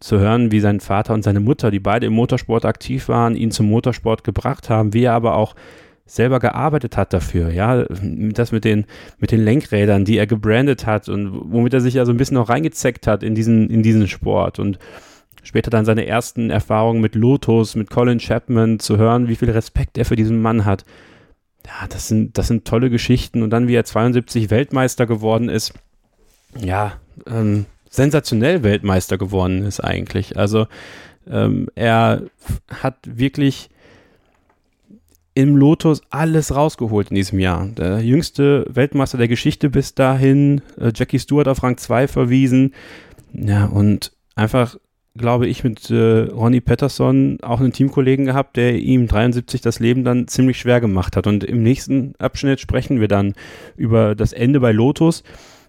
[0.02, 3.50] zu hören, wie sein Vater und seine Mutter, die beide im Motorsport aktiv waren, ihn
[3.50, 5.54] zum Motorsport gebracht haben, wie er aber auch
[6.04, 8.84] selber gearbeitet hat dafür, ja, das mit den,
[9.18, 12.36] mit den Lenkrädern, die er gebrandet hat und womit er sich ja so ein bisschen
[12.36, 14.58] auch reingezeckt hat in diesen, in diesen Sport.
[14.58, 14.78] Und
[15.42, 19.96] später dann seine ersten Erfahrungen mit Lotus, mit Colin Chapman zu hören, wie viel Respekt
[19.96, 20.84] er für diesen Mann hat.
[21.64, 23.42] Ja, das sind, das sind tolle Geschichten.
[23.42, 25.72] Und dann, wie er 72 Weltmeister geworden ist,
[26.58, 26.94] ja,
[27.26, 30.36] ähm, sensationell Weltmeister geworden ist eigentlich.
[30.36, 30.66] Also
[31.30, 32.22] ähm, er
[32.68, 33.68] hat wirklich
[35.34, 37.66] im Lotus alles rausgeholt in diesem Jahr.
[37.66, 42.74] Der jüngste Weltmeister der Geschichte bis dahin, äh, Jackie Stewart auf Rang 2 verwiesen.
[43.32, 44.76] Ja, und einfach,
[45.16, 50.04] glaube ich, mit äh, Ronnie Patterson auch einen Teamkollegen gehabt, der ihm 73 das Leben
[50.04, 51.26] dann ziemlich schwer gemacht hat.
[51.26, 53.34] Und im nächsten Abschnitt sprechen wir dann
[53.76, 55.22] über das Ende bei Lotus,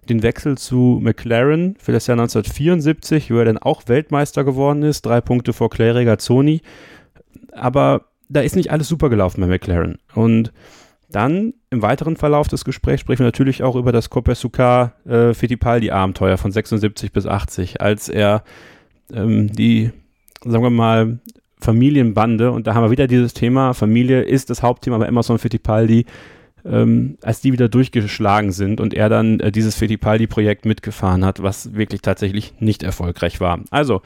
[0.09, 5.05] den Wechsel zu McLaren für das Jahr 1974, wo er dann auch Weltmeister geworden ist,
[5.05, 6.61] drei Punkte vor Clay Regazzoni.
[7.51, 9.97] Aber da ist nicht alles super gelaufen bei McLaren.
[10.15, 10.51] Und
[11.13, 16.37] Dann im weiteren Verlauf des Gesprächs sprechen wir natürlich auch über das Copersucar äh, Fittipaldi-Abenteuer
[16.37, 18.43] von 76 bis 80, als er
[19.13, 19.91] ähm, die,
[20.43, 21.19] sagen wir mal,
[21.59, 26.07] Familienbande, und da haben wir wieder dieses Thema, Familie ist das Hauptthema bei Emerson Fittipaldi,
[26.65, 31.73] ähm, als die wieder durchgeschlagen sind und er dann äh, dieses Fittipaldi-Projekt mitgefahren hat, was
[31.73, 33.60] wirklich tatsächlich nicht erfolgreich war.
[33.69, 34.02] Also,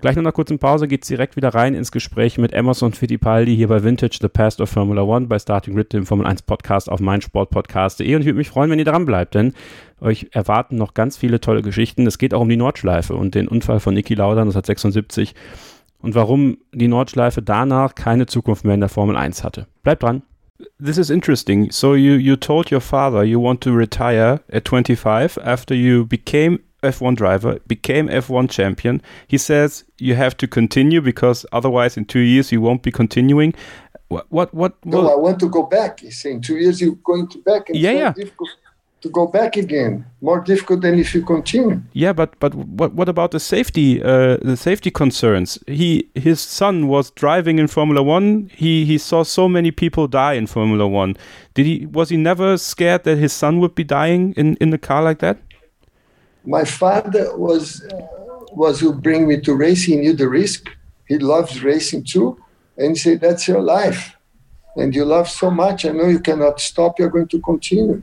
[0.00, 3.56] gleich nach einer kurzen Pause geht es direkt wieder rein ins Gespräch mit Emerson Fittipaldi
[3.56, 6.90] hier bei Vintage, The Past of Formula One, bei Starting Grid, dem Formel 1 Podcast
[6.90, 9.54] auf meinsportpodcast.de und ich würde mich freuen, wenn ihr dran bleibt, denn
[10.00, 12.06] euch erwarten noch ganz viele tolle Geschichten.
[12.06, 15.34] Es geht auch um die Nordschleife und den Unfall von Niki Lauda 1976
[16.02, 19.68] und warum die Nordschleife danach keine Zukunft mehr in der Formel 1 hatte.
[19.82, 20.22] Bleibt dran.
[20.78, 21.70] This is interesting.
[21.70, 26.58] So you you told your father you want to retire at 25 after you became
[26.82, 29.00] F1 driver, became F1 champion.
[29.28, 33.54] He says you have to continue because otherwise in two years you won't be continuing.
[34.08, 34.74] What what what?
[34.84, 36.00] No, I want to go back.
[36.00, 37.68] He's saying two years you're going to back.
[37.68, 38.12] And yeah, yeah.
[38.12, 38.50] Difficult
[39.02, 40.04] to go back again.
[40.20, 41.82] More difficult than if you continue.
[41.92, 45.58] Yeah, but but what what about the safety uh, the safety concerns?
[45.66, 48.48] He his son was driving in Formula One.
[48.54, 51.16] He he saw so many people die in Formula One.
[51.54, 54.78] Did he was he never scared that his son would be dying in in a
[54.78, 55.38] car like that?
[56.44, 58.06] My father was uh,
[58.52, 59.94] was who bring me to racing.
[59.94, 60.70] He knew the risk.
[61.08, 62.38] He loves racing too,
[62.78, 64.16] and he said that's your life,
[64.76, 65.84] and you love so much.
[65.84, 66.98] I know you cannot stop.
[66.98, 68.02] You're going to continue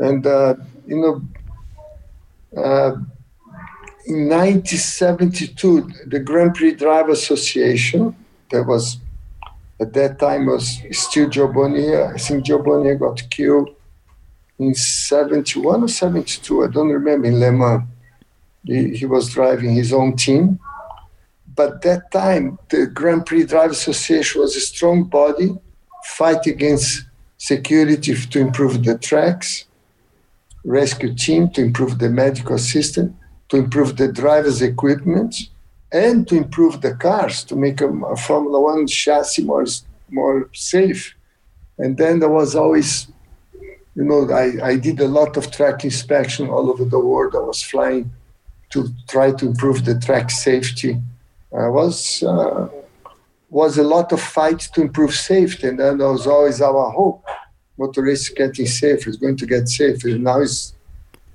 [0.00, 0.54] and, uh,
[0.86, 1.22] you know,
[2.56, 2.96] uh,
[4.06, 8.16] in 1972, the Grand Prix Driver Association,
[8.50, 8.98] that was
[9.78, 12.14] at that time was still Jo Bonnier.
[12.14, 13.70] I think Jo Bonnier got killed
[14.58, 17.84] in 71 or 72, I don't remember, in Le Mans.
[18.64, 20.58] He, he was driving his own team.
[21.54, 25.50] But that time, the Grand Prix Driver Association was a strong body,
[26.04, 27.04] fight against
[27.36, 29.66] security to improve the tracks
[30.64, 33.16] rescue team to improve the medical system,
[33.48, 35.34] to improve the driver's equipment,
[35.92, 39.66] and to improve the cars to make a, a Formula One chassis more
[40.10, 41.14] more safe.
[41.78, 43.08] And then there was always,
[43.94, 47.34] you know, I, I did a lot of track inspection all over the world.
[47.34, 48.12] I was flying
[48.70, 51.00] to try to improve the track safety.
[51.56, 52.68] I was uh,
[53.48, 57.24] was a lot of fights to improve safety, and there was always our hope
[57.80, 59.08] motorists getting safer.
[59.08, 60.08] It's going to get safer.
[60.18, 60.74] Now it's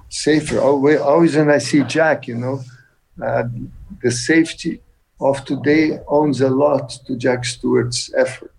[0.10, 0.60] safer.
[0.60, 2.62] Always, always when I see Jack, you know,
[3.22, 3.44] uh,
[4.02, 4.82] the safety
[5.20, 8.54] of today owns a lot to Jack Stewart's effort.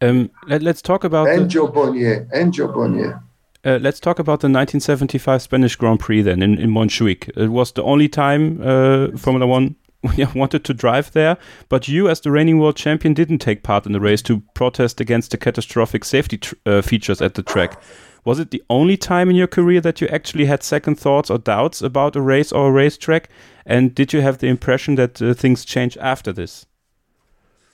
[0.00, 3.22] Um, let, us talk about and Jo Bonnier and Jo Bonnier.
[3.64, 7.30] Uh, let's talk about the 1975 Spanish Grand Prix then in, in Montjuic.
[7.36, 9.76] It was the only time uh, Formula One
[10.34, 11.36] wanted to drive there,
[11.68, 15.00] but you, as the reigning world champion, didn't take part in the race to protest
[15.00, 17.80] against the catastrophic safety uh, features at the track.
[18.24, 21.38] Was it the only time in your career that you actually had second thoughts or
[21.38, 23.28] doubts about a race or a racetrack?
[23.66, 26.66] And did you have the impression that uh, things changed after this?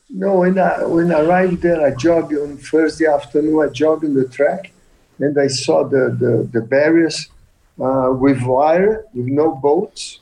[0.09, 4.15] No, when I, when I arrived there, I jogged on Thursday afternoon, I jogged on
[4.15, 4.73] the track
[5.21, 7.29] and I saw the, the, the barriers
[7.81, 10.19] uh, with wire, with no boats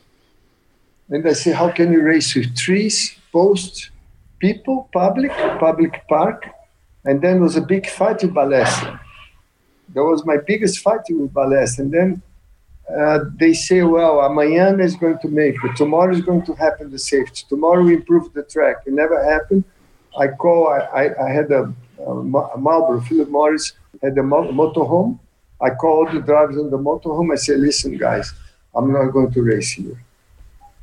[1.11, 3.91] and I say, how can you race with trees, posts,
[4.39, 6.47] people, public, public park?
[7.05, 9.01] And then was a big fight with Balestre.
[9.95, 11.79] That was my biggest fight with Balestre.
[11.81, 12.23] And then
[12.95, 15.77] uh, they say, well, amanhã is going to make it.
[15.77, 17.45] Tomorrow is going to happen the safety.
[17.49, 18.77] Tomorrow we improve the track.
[18.87, 19.65] It never happened.
[20.19, 21.73] I call, I, I, I had a,
[22.07, 22.15] a
[22.59, 25.19] Marlboro, Philip Morris had a motorhome.
[25.61, 27.33] I called the drivers on the motorhome.
[27.33, 28.33] I said, listen, guys,
[28.75, 30.03] I'm not going to race here.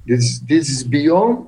[0.05, 1.47] This, this is beyond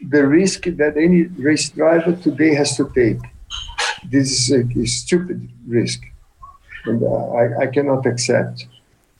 [0.00, 3.18] the risk that any race driver today has to take.
[4.04, 6.00] This is a, a stupid risk,
[6.84, 8.66] and uh, I, I, cannot accept.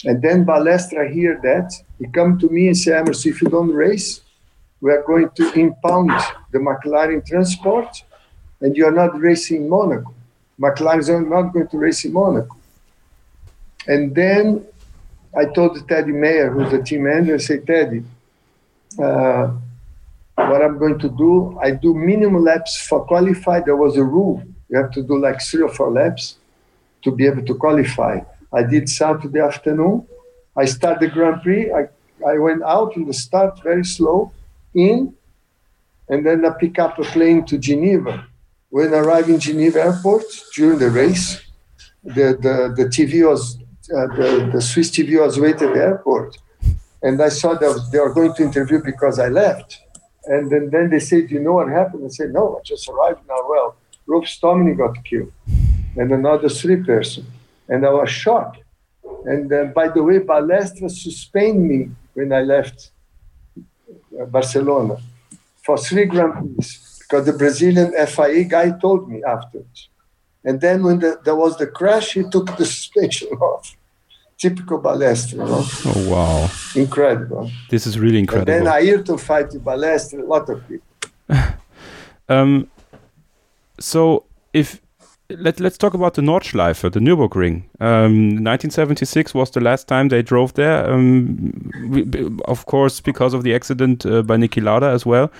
[0.05, 3.73] And then Balestre hear that he come to me and say, Emerson, if you don't
[3.73, 4.21] race,
[4.81, 6.11] we are going to impound
[6.53, 8.05] the McLaren transport,
[8.61, 10.13] and you are not racing Monaco.
[10.61, 12.57] McLaren is not going to race in Monaco.
[13.87, 14.67] And then
[15.37, 18.05] I told Teddy Mayer, who's the team manager, I say, Teddy,
[18.99, 19.51] uh,
[20.37, 23.61] what I'm going to do, I do minimum laps for qualify.
[23.61, 24.43] There was a rule.
[24.69, 26.37] You have to do like three or four laps
[27.03, 28.21] to be able to qualify.
[28.53, 30.07] I did Saturday afternoon.
[30.57, 31.73] I start the Grand Prix.
[31.73, 31.89] I,
[32.27, 34.33] I went out in the start very slow,
[34.75, 35.15] in,
[36.09, 38.27] and then I pick up a plane to Geneva.
[38.71, 41.41] When I arrived in Geneva airport during the race,
[42.03, 43.57] the, the, the TV was,
[43.95, 46.39] uh, the, the Swiss TV was waiting at the airport
[47.05, 49.79] and I saw that they were going to interview because I left.
[50.25, 52.03] And then, then they said, you know what happened?
[52.07, 53.41] I said, no, I just arrived now.
[53.47, 55.33] Well, Rolf Stommelen got killed.
[55.97, 57.27] and another three person.
[57.69, 58.61] And I was shocked.
[59.27, 62.91] And uh, by the way, Balestre suspended me when I left
[63.59, 64.97] uh, Barcelona
[65.63, 66.69] for three Grand Prix
[67.01, 69.91] because the Brazilian FIA guy told me afterwards.
[70.43, 73.77] And then when the, there was the crash, he took the suspension off.
[74.45, 75.65] Typical Balestre, you know?
[75.87, 76.51] Oh, wow.
[76.75, 77.51] Incredible.
[77.71, 78.53] This is really incredible.
[78.53, 80.87] And then Ayrton fight the Balestre, a lot of people.
[82.29, 82.69] um,
[83.81, 84.83] so if
[85.31, 87.65] let, let's talk about the Nordschleife, the Nürburgring.
[87.81, 90.93] Um, 1976 was the last time they drove there.
[90.93, 92.07] Um, we,
[92.45, 95.33] of course, because of the accident uh, by Niki Lauda as well.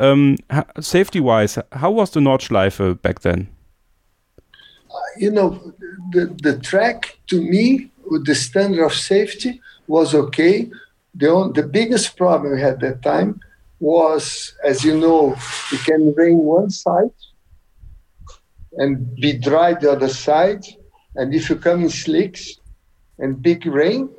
[0.00, 0.38] Um,
[0.80, 3.48] safety wise, how was the Nordschleife back then?
[5.18, 5.74] you know,
[6.10, 7.90] the, the track to me,
[8.24, 10.70] the standard of safety, was okay.
[11.14, 13.40] The, the biggest problem we had that time
[13.80, 15.36] was, as you know,
[15.72, 17.10] it can rain one side
[18.76, 20.64] and be dry the other side.
[21.16, 22.58] And if you come in slicks
[23.18, 24.10] and big rain,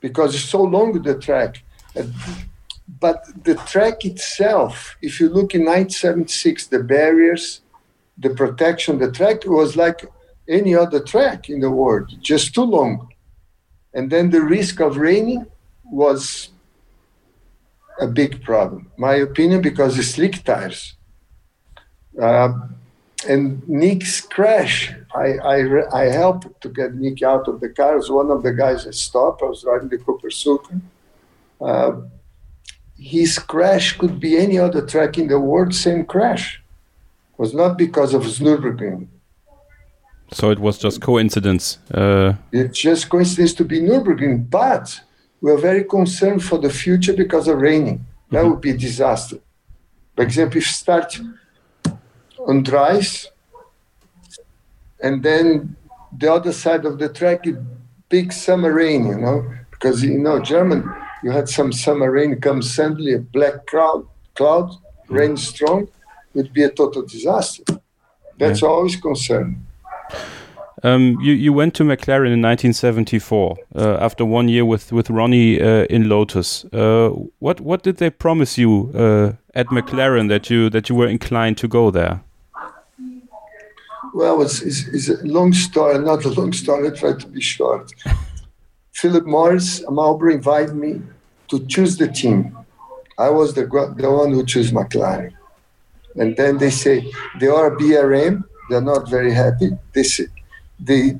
[0.00, 1.62] because it's so long the track.
[3.00, 7.60] But the track itself, if you look in 1976, the barriers,
[8.16, 10.06] the protection, the track was like
[10.48, 13.08] any other track in the world, just too long.
[13.96, 15.46] And then the risk of raining
[15.82, 16.50] was
[17.98, 20.94] a big problem, my opinion, because it's slick tires.
[22.20, 22.52] Uh,
[23.26, 27.92] and Nick's crash, I, I, I helped to get Nick out of the car.
[27.92, 29.40] I was one of the guys that stopped.
[29.42, 30.28] I was driving the Cooper.
[31.58, 32.02] Uh,
[32.98, 36.62] his crash could be any other track in the world, same crash.
[37.32, 39.08] It was not because of Nürburgring.
[40.32, 41.78] So it was just coincidence.
[41.92, 42.34] Uh...
[42.52, 45.00] It's just coincidence to be Nürburgring, but
[45.40, 48.04] we're very concerned for the future because of raining.
[48.30, 48.50] That mm-hmm.
[48.50, 49.38] would be a disaster.
[50.14, 51.20] For example, if you start
[52.38, 53.28] on dries,
[55.00, 55.76] and then
[56.16, 57.56] the other side of the track is
[58.08, 60.88] big summer rain, you know, because you know German,
[61.22, 64.70] you had some summer rain come suddenly, a black cloud, cloud,
[65.08, 65.88] rain strong,
[66.34, 67.64] would be a total disaster.
[68.38, 68.68] That's yeah.
[68.68, 69.65] always concern.
[70.82, 75.60] Um, you you went to McLaren in 1974 uh, after one year with with Ronnie
[75.60, 76.64] uh, in Lotus.
[76.66, 81.08] Uh, what what did they promise you uh, at McLaren that you that you were
[81.08, 82.20] inclined to go there?
[84.14, 86.88] Well, it's, it's, it's a long story, not a long story.
[86.88, 87.92] I try to be short.
[88.92, 91.02] Philip Morris, Marlboro invited me
[91.48, 92.56] to choose the team.
[93.18, 93.64] I was the
[93.96, 95.32] the one who chose McLaren,
[96.16, 97.10] and then they say
[97.40, 99.70] they are BRM they're not very happy.
[99.92, 100.02] They
[100.78, 101.18] they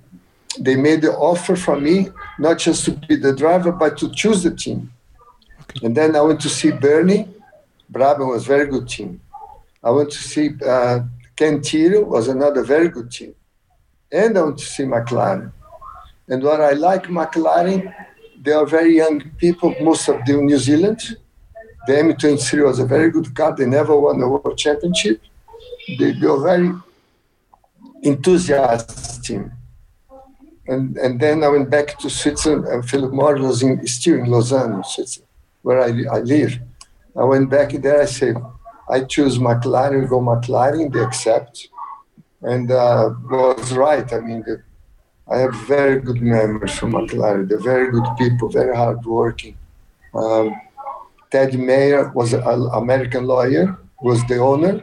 [0.58, 4.42] they made the offer for me not just to be the driver but to choose
[4.42, 4.90] the team.
[5.60, 5.86] Okay.
[5.86, 7.28] And then I went to see Bernie.
[7.92, 9.20] Brabham was a very good team.
[9.82, 11.00] I went to see uh,
[11.36, 13.34] Ken Tyrrell was another very good team.
[14.10, 15.52] And I went to see McLaren.
[16.28, 17.94] And what I like McLaren,
[18.42, 21.16] they are very young people, most of them New Zealand.
[21.86, 23.54] The M23 was a very good car.
[23.54, 25.20] They never won the world championship.
[25.98, 26.72] They, they are very
[28.02, 29.52] enthusiast team.
[30.68, 34.26] And, and then I went back to Switzerland, and Philip Morris was in, still in
[34.26, 35.28] Lausanne, Switzerland,
[35.62, 36.58] where I, I live.
[37.16, 38.36] I went back there, I said,
[38.88, 41.68] I choose McLaren, go McLaren, they accept.
[42.42, 44.12] And uh, was right.
[44.12, 44.62] I mean, the,
[45.28, 47.48] I have very good memories from McLaren.
[47.48, 49.56] They're very good people, very hardworking.
[50.14, 50.54] Um,
[51.30, 54.82] Ted Mayer was an American lawyer, was the owner,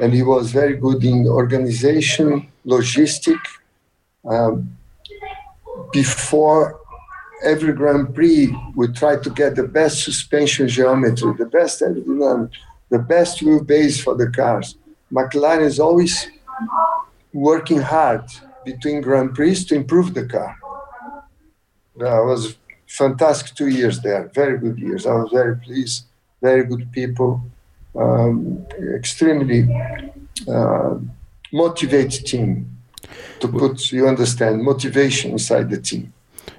[0.00, 3.38] and he was very good in organization, logistic.
[4.24, 4.76] Um,
[5.92, 6.80] before
[7.44, 12.50] every Grand Prix, we try to get the best suspension geometry, the best aerodynamic,
[12.88, 14.76] the best wheelbase for the cars.
[15.12, 16.28] McLaren is always
[17.32, 18.24] working hard
[18.64, 20.56] between Grand Prix to improve the car.
[21.96, 22.56] That was
[22.86, 25.06] fantastic two years there, very good years.
[25.06, 26.04] I was very pleased,
[26.40, 27.42] very good people
[27.94, 29.68] um, extremely
[30.48, 30.96] uh,
[31.52, 32.72] motivated team
[33.40, 36.12] to put you understand motivation inside the team.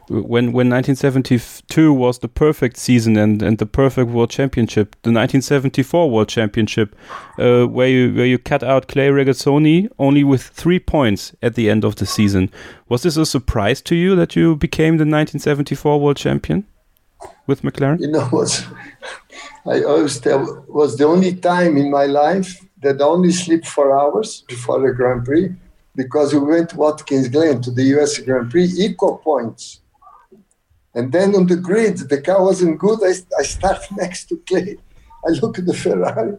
[0.10, 6.10] When when 1972 was the perfect season and and the perfect world championship the 1974
[6.10, 6.94] world championship
[7.40, 11.70] uh, where you where you cut out Clay Regazzoni only with 3 points at the
[11.70, 12.50] end of the season.
[12.90, 16.66] Was this a surprise to you that you became the 1974 world champion
[17.48, 18.02] with McLaren?
[18.02, 18.68] You know what?
[19.66, 23.98] I always tell was the only time in my life that I only sleep four
[23.98, 25.56] hours before the Grand Prix
[25.96, 29.82] because we went to Watkins Glen to the US Grand Prix, equal points.
[30.96, 33.00] And then on the grid, the car wasn't good.
[33.04, 34.78] I, I start next to Clay.
[35.26, 36.38] I look at the Ferrari.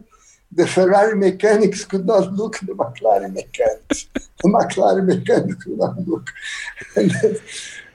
[0.51, 4.07] the Ferrari mechanics could not look at the McLaren mechanics.
[4.13, 6.29] the McLaren mechanics could not look.
[6.95, 7.35] And then,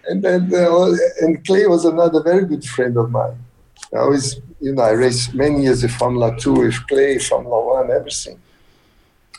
[0.08, 3.38] and then uh, and Clay was another very good friend of mine.
[3.94, 7.90] I always, you know, I raced many years in Formula Two with Clay, Formula One,
[7.90, 8.38] everything.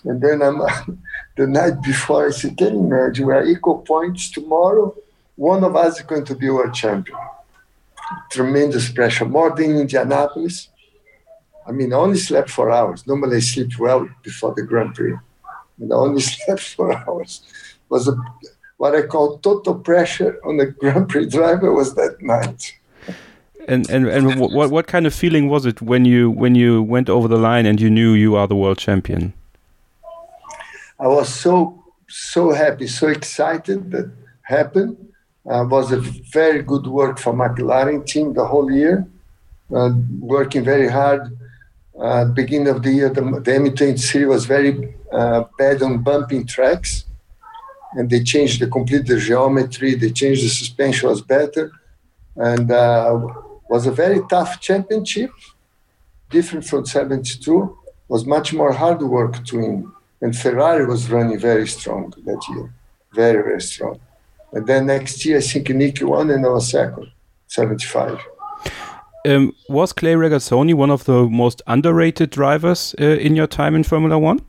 [0.06, 0.62] And then I'm
[1.38, 3.26] the night before I said, "Can uh, you imagine?
[3.28, 4.96] We are equal points tomorrow.
[5.36, 7.18] One of us is going to be world champion."
[8.30, 10.70] Tremendous pressure, more than Indianapolis.
[11.66, 13.06] I mean, I only slept four hours.
[13.08, 15.16] Normally, I sleep well before the Grand Prix.
[15.80, 17.42] And I only slept four hours.
[17.90, 18.16] Was a,
[18.78, 22.74] what I call total pressure on the Grand Prix driver was that night.
[23.68, 27.10] And and and what what kind of feeling was it when you when you went
[27.10, 29.34] over the line and you knew you are the world champion?
[31.02, 34.12] I was so so happy, so excited that
[34.44, 34.96] happened.
[35.50, 36.00] Uh, was a
[36.40, 39.08] very good work for McLaren team the whole year,
[39.76, 39.90] uh,
[40.20, 41.22] working very hard
[42.00, 47.06] uh, beginning of the year, the, the M23 was very uh, bad on bumping tracks,
[47.94, 49.96] and they changed the complete the geometry.
[49.96, 51.72] They changed the suspension was better,
[52.36, 53.20] and uh,
[53.70, 55.32] was a very tough championship,
[56.30, 57.78] different from 72.
[58.08, 59.92] Was much more hard work to win,
[60.22, 62.74] and Ferrari was running very strong that year,
[63.14, 64.00] very very strong.
[64.54, 67.08] And then next year, I think Niki won and I was second,
[67.48, 68.20] 75.
[69.26, 73.84] Um, was Clay Regazzoni one of the most underrated drivers uh, in your time in
[73.84, 74.40] Formula One?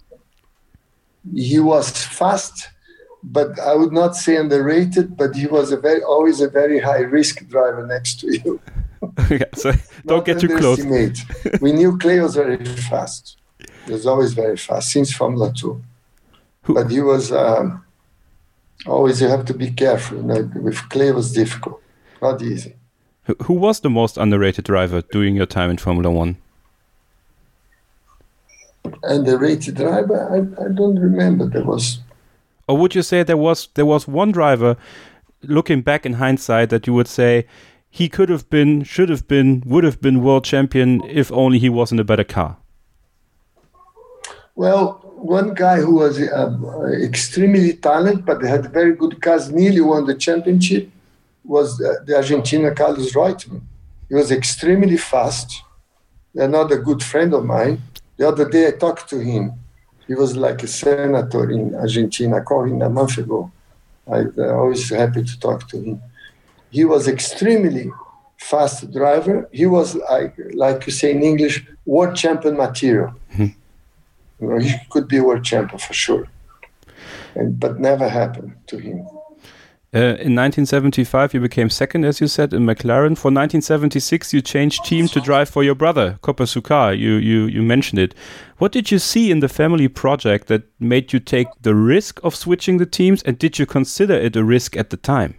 [1.34, 2.70] He was fast,
[3.22, 5.16] but I would not say underrated.
[5.16, 8.60] But he was a very always a very high risk driver next to you.
[9.30, 9.72] yeah, so
[10.06, 10.82] don't get too close.
[11.60, 13.36] we knew Clay was very fast.
[13.86, 15.82] He was always very fast since Formula Two.
[16.62, 16.74] Who?
[16.74, 17.84] But he was um,
[18.86, 19.20] always.
[19.20, 20.18] You have to be careful.
[20.18, 21.82] You know, with Clay was difficult,
[22.20, 22.76] not easy.
[23.44, 26.36] Who was the most underrated driver during your time in Formula One?
[29.02, 30.28] Underrated driver?
[30.30, 31.46] I, I don't remember.
[31.46, 32.00] There was.
[32.68, 34.76] Or would you say there was there was one driver,
[35.42, 37.46] looking back in hindsight, that you would say
[37.90, 41.68] he could have been, should have been, would have been world champion if only he
[41.68, 42.56] was in a better car?
[44.54, 50.06] Well, one guy who was uh, extremely talented but had very good cars nearly won
[50.06, 50.90] the championship
[51.44, 53.62] was the Argentina Carlos Reutemann.
[54.08, 55.62] He was extremely fast.
[56.34, 57.82] Another good friend of mine.
[58.16, 59.52] The other day I talked to him.
[60.06, 62.36] He was like a senator in Argentina.
[62.36, 63.50] I called him a month ago.
[64.10, 66.02] I'm uh, always happy to talk to him.
[66.70, 67.90] He was extremely
[68.38, 69.48] fast driver.
[69.52, 73.14] He was like, like you say in English, world champion material.
[73.32, 73.46] Mm-hmm.
[74.42, 76.26] You know, he could be a world champion for sure,
[77.36, 79.06] and but never happened to him.
[79.94, 83.14] Uh, in 1975, you became second, as you said, in McLaren.
[83.16, 86.98] For 1976, you changed team to drive for your brother, Copersucar.
[86.98, 88.14] You, you, you mentioned it.
[88.56, 92.34] What did you see in the family project that made you take the risk of
[92.34, 95.34] switching the teams, and did you consider it a risk at the time?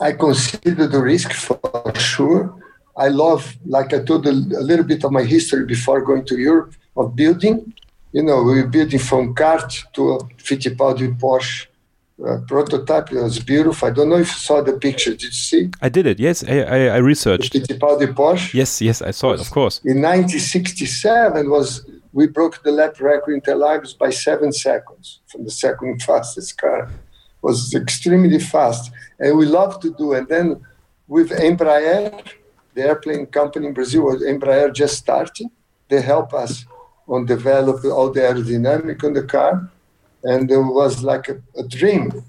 [0.00, 2.54] I consider the risk for sure.
[2.96, 6.38] I love, like I told a, a little bit of my history before going to
[6.38, 7.74] Europe, of building.
[8.12, 11.66] You know, we were building from kart to a Fittipaldi Porsche
[12.24, 13.10] uh, prototype.
[13.10, 13.88] It was beautiful.
[13.88, 15.10] I don't know if you saw the picture.
[15.10, 15.70] Did you see?
[15.82, 16.20] I did it.
[16.20, 17.52] Yes, I, I, I researched.
[17.52, 18.54] The Fittipaldi Porsche.
[18.54, 19.40] Yes, yes, I saw it.
[19.40, 19.80] Of course.
[19.84, 25.50] In 1967 was we broke the lap record in Interlagos by seven seconds from the
[25.50, 26.84] second fastest car.
[26.84, 30.12] It was extremely fast, and we love to do.
[30.12, 30.64] And then
[31.08, 32.24] with Embraer,
[32.74, 35.50] the airplane company in Brazil, was Embraer just starting.
[35.88, 36.64] They help us
[37.08, 39.70] on develop all the aerodynamic on the car
[40.24, 42.24] and it was like a, a dream.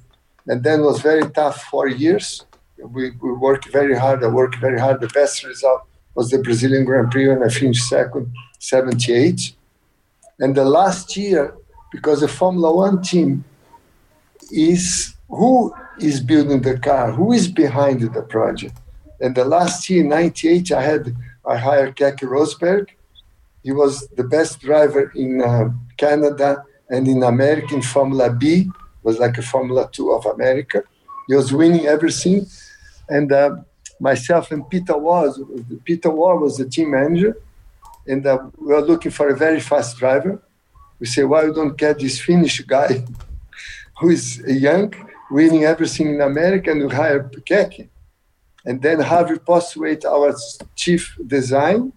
[0.48, 2.46] And then was very tough four years.
[2.78, 4.24] We, we worked very hard.
[4.24, 5.02] I worked very hard.
[5.02, 9.54] The best result was the Brazilian Grand Prix, and I finished second, 78.
[10.40, 11.56] And the last year,
[11.92, 13.44] because the Formula One team
[14.52, 18.78] is who is building the car, who is behind the project.
[19.22, 21.16] And the last year, 98, I had
[21.48, 22.90] I hired Keke Rosberg.
[23.66, 28.70] He was the best driver in uh, Canada and in American Formula B
[29.02, 30.84] was like a Formula Two of America.
[31.28, 32.46] He was winning everything,
[33.10, 33.56] and uh,
[34.00, 35.42] myself and Peter was
[35.84, 37.36] Peter Warr was the team manager,
[38.06, 40.40] and uh, we were looking for a very fast driver.
[41.00, 43.04] We say, why we don't get this Finnish guy
[44.00, 44.94] who is young,
[45.32, 47.90] winning everything in America, and we hire Keke.
[48.64, 50.36] And then Harvey Postlethwaite, our
[50.76, 51.94] chief design,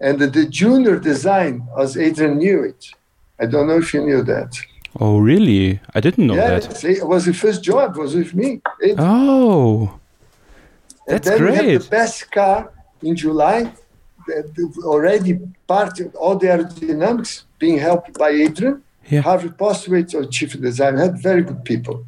[0.00, 2.94] and the, the junior design was Adrian Newey.
[3.40, 4.56] I don't know if you knew that.
[5.00, 5.80] Oh, really?
[5.94, 6.84] I didn't know yeah, that.
[6.84, 7.96] it was the first job.
[7.96, 8.60] was with me.
[8.80, 9.98] It, oh,
[11.06, 11.60] that's and then great.
[11.60, 12.72] We had the best car
[13.02, 13.72] in July.
[14.82, 18.82] already part of all the aerodynamics being helped by Adrian.
[19.08, 19.22] Yeah.
[19.22, 22.04] Harvey Postlethwaite, our chief designer, had very good people.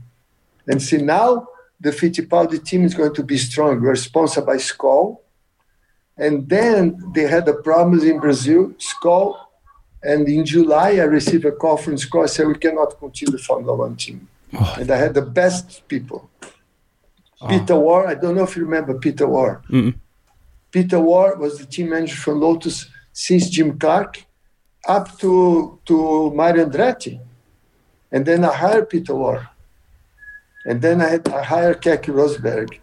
[0.66, 1.48] And see now
[1.80, 3.80] the Fittipaldi team is going to be strong.
[3.80, 5.18] We're sponsored by Skol.
[6.20, 6.80] And then
[7.14, 9.38] they had the problems in Brazil, Skol.
[10.02, 12.24] And in July, I received a conference call.
[12.24, 14.28] I said, we cannot continue the Formula One team.
[14.52, 14.74] Oh.
[14.78, 16.28] And I had the best people.
[17.40, 17.48] Oh.
[17.48, 19.62] Peter Warr, I don't know if you remember Peter Warr.
[19.70, 19.94] Mm-mm.
[20.70, 24.24] Peter Warr was the team manager for Lotus since Jim Clark
[24.86, 27.18] up to, to Mario Andretti.
[28.12, 29.48] And then I hired Peter Warr.
[30.66, 32.78] And then I, had, I hired Keke Rosberg.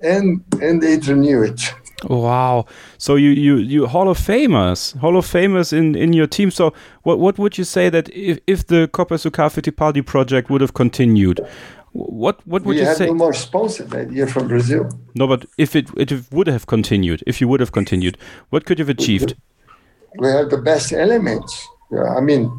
[0.00, 1.72] And, and Adrian Newey.
[2.04, 2.66] Wow.
[2.98, 6.50] So you, you, you Hall of Famers, Hall of Famers in, in your team.
[6.50, 6.72] So
[7.02, 11.40] what, what would you say that if, if the Copersucar Fittipaldi project would have continued,
[11.92, 13.06] what, what would we you had say?
[13.06, 14.88] no more sponsor that year from Brazil.
[15.14, 18.16] No, but if it, it would have continued, if you would have continued,
[18.50, 19.34] what could you have achieved?
[20.18, 21.68] we have the best elements.
[21.90, 22.50] Yeah, I mean,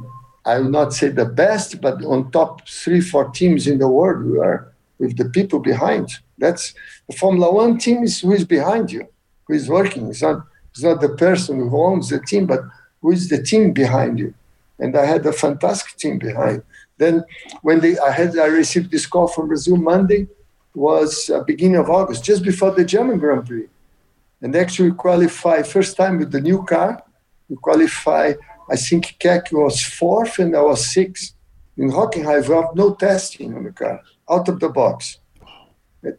[0.45, 4.25] I will not say the best, but on top three, four teams in the world,
[4.25, 6.09] we are with the people behind.
[6.37, 6.73] That's
[7.09, 9.07] the Formula One team is who is behind you,
[9.45, 10.07] who is working.
[10.07, 12.61] It's not, it's not the person who owns the team, but
[13.01, 14.33] who is the team behind you.
[14.79, 16.63] And I had a fantastic team behind.
[16.97, 17.23] Then
[17.61, 20.27] when they, I had, I received this call from Brazil Monday,
[20.75, 23.67] was uh, beginning of August, just before the German Grand Prix,
[24.41, 27.03] and actually qualify first time with the new car
[27.49, 28.33] we qualify.
[28.69, 31.35] I think Keke was fourth and I was sixth.
[31.77, 35.19] In Hockenheim, we have no testing on the car, out of the box.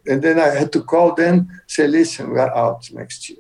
[0.07, 3.39] And then I had to call them, say, listen, we are out next year.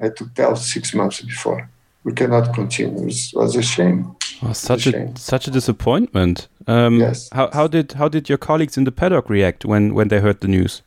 [0.00, 1.70] I had to tell six months before.
[2.04, 3.06] We cannot continue.
[3.08, 4.16] It was, a shame.
[4.42, 6.48] Oh, such a a such a disappointment.
[6.66, 7.28] Um, Yes.
[7.32, 10.40] How, how did how did your colleagues in the paddock react when, when they heard
[10.40, 10.82] the news?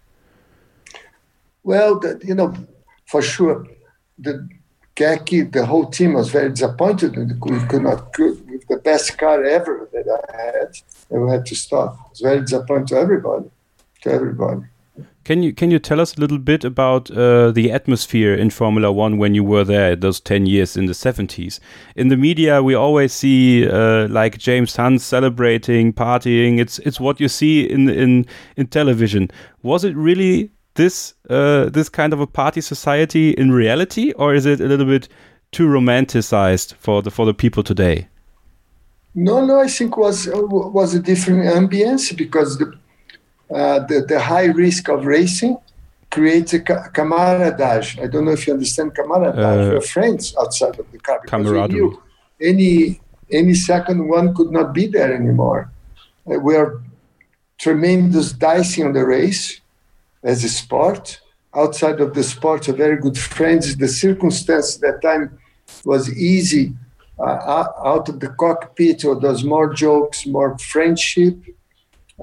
[1.63, 2.55] Well, the, you know,
[3.05, 3.67] for sure,
[4.17, 4.47] the
[4.95, 7.15] Keke, the whole team was very disappointed.
[7.17, 10.71] We could not with the best car ever that I had,
[11.09, 11.93] and we had to stop.
[11.93, 13.49] It was very disappointing to everybody,
[14.01, 14.61] to everybody.
[15.23, 18.91] Can you can you tell us a little bit about uh, the atmosphere in Formula
[18.91, 21.59] One when you were there those ten years in the seventies?
[21.95, 26.59] In the media, we always see uh, like James Hunt celebrating, partying.
[26.59, 28.25] It's it's what you see in in
[28.57, 29.29] in television.
[29.61, 34.45] Was it really this uh, this kind of a party society in reality, or is
[34.45, 35.07] it a little bit
[35.51, 38.07] too romanticized for the for the people today?
[39.13, 42.73] No, no, I think was was a different ambience because the
[43.53, 45.57] uh, the, the high risk of racing
[46.09, 48.03] creates a ca- camaraderie.
[48.03, 49.43] I don't know if you understand camaraderie.
[49.43, 51.19] Uh, We're friends outside of the car.
[51.25, 51.97] camaraderie.
[52.41, 55.71] Any any second one could not be there anymore.
[56.29, 56.81] Uh, we are
[57.57, 59.61] tremendous dicing on the race
[60.23, 61.21] as a sport.
[61.53, 63.75] Outside of the sport, a very good friends.
[63.75, 65.37] The circumstance that time
[65.85, 66.73] was easy.
[67.19, 67.23] Uh,
[67.55, 71.35] out- out of the cockpit, or there's more jokes, more friendship.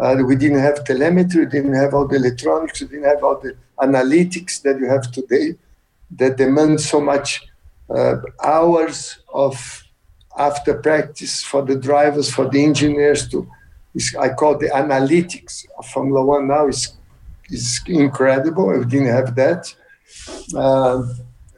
[0.01, 3.39] Uh, we didn't have telemetry, we didn't have all the electronics, we didn't have all
[3.41, 5.57] the analytics that you have today
[6.11, 7.47] that demand so much
[7.91, 9.83] uh, hours of
[10.39, 13.47] after practice for the drivers, for the engineers to,
[14.19, 16.93] I call the analytics of Formula One now is,
[17.51, 18.67] is incredible.
[18.69, 19.75] We didn't have that.
[20.55, 21.03] Uh,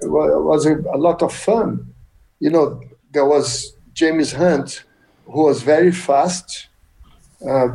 [0.00, 1.92] it was a, a lot of fun.
[2.38, 2.80] You know,
[3.10, 4.84] there was James Hunt,
[5.26, 6.68] who was very fast.
[7.46, 7.68] Uh,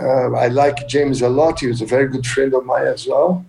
[0.00, 1.60] uh, I like James a lot.
[1.60, 3.44] He was a very good friend of mine as well,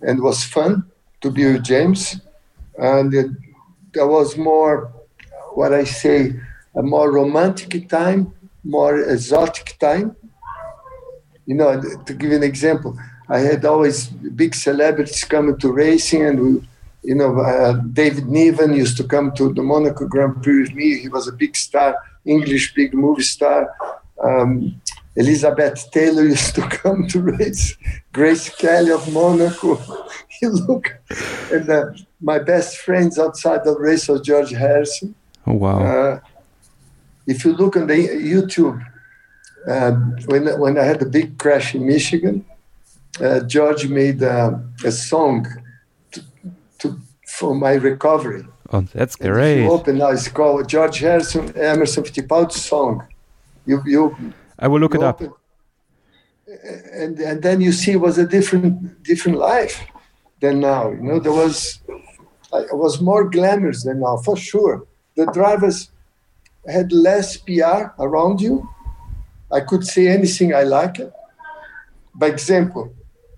[0.00, 0.84] and it was fun
[1.20, 2.20] to be with James.
[2.78, 3.30] And it,
[3.92, 4.92] there was more,
[5.54, 6.34] what I say,
[6.74, 8.32] a more romantic time,
[8.64, 10.14] more exotic time.
[11.46, 16.40] You know, to give an example, I had always big celebrities coming to racing, and
[16.40, 16.68] we,
[17.02, 20.98] you know, uh, David Niven used to come to the Monaco Grand Prix with me.
[20.98, 23.74] He was a big star, English big movie star.
[24.22, 24.80] Um,
[25.18, 27.76] Elizabeth Taylor used to come to race.
[28.12, 29.70] Grace Kelly of Monaco.
[30.40, 30.94] you look,
[31.52, 31.86] and uh,
[32.20, 35.14] my best friends outside the race was George Harrison.
[35.44, 35.80] Oh wow!
[35.82, 36.20] Uh,
[37.26, 38.80] if you look on the YouTube,
[39.66, 39.92] uh,
[40.30, 42.44] when when I had the big crash in Michigan,
[43.20, 44.52] uh, George made uh,
[44.84, 45.46] a song
[46.12, 46.22] to,
[46.78, 46.96] to,
[47.26, 48.44] for my recovery.
[48.72, 49.62] oh, that's And if great.
[49.64, 53.06] You open now, it's called George Harrison Emerson Fittipaldi song.
[53.66, 54.16] You you
[54.58, 55.20] I will look it up.
[56.92, 59.84] and and then you see it was a different different life
[60.40, 60.90] than now.
[60.90, 61.80] You know, there was
[62.52, 64.86] it was more glamorous than now for sure.
[65.16, 65.90] The drivers
[66.66, 68.68] had less PR around you.
[69.50, 70.96] I could say anything I like.
[72.14, 72.92] By example,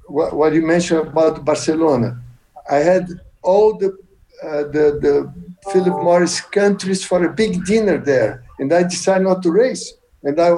[0.07, 2.21] what, what you mentioned about Barcelona,
[2.69, 3.09] I had
[3.43, 3.97] all the
[4.43, 5.33] uh, the, the
[5.71, 8.45] Philip Morris countries for a big dinner there.
[8.59, 9.93] And I decided not to race.
[10.23, 10.57] And I,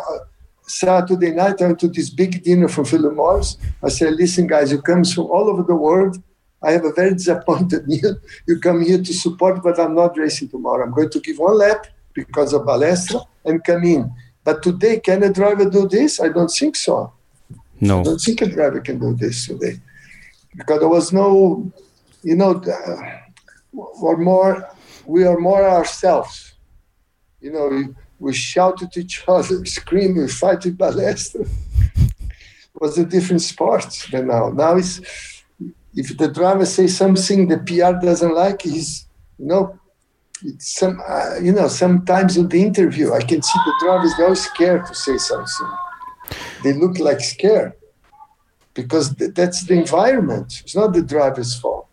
[0.67, 3.57] Saturday night, I went to this big dinner from Philip Morris.
[3.83, 6.23] I said, listen, guys, you come from all over the world.
[6.63, 8.17] I have a very disappointed you.
[8.47, 10.85] You come here to support, but I'm not racing tomorrow.
[10.85, 14.13] I'm going to give one lap because of Balestre and come in.
[14.45, 16.21] But today, can a driver do this?
[16.21, 17.13] I don't think so.
[17.81, 18.01] No.
[18.01, 19.81] I don't think a driver can do this today.
[20.57, 21.73] Because there was no,
[22.23, 24.69] you know, uh, more,
[25.07, 26.55] we are more ourselves.
[27.41, 31.49] You know, we, we shout at each other, scream, we fight with Balestre.
[32.81, 34.49] was a different sport than now.
[34.49, 35.01] Now it's,
[35.95, 39.07] if the driver says something the PR doesn't like, he's,
[39.39, 39.79] you know,
[40.59, 44.87] some, uh, you know, sometimes in the interview, I can see the drivers, they're scared
[44.87, 45.73] to say something.
[46.65, 47.75] They look like scared
[48.75, 50.63] because th- that's the environment.
[50.65, 51.87] It's not the driver's fault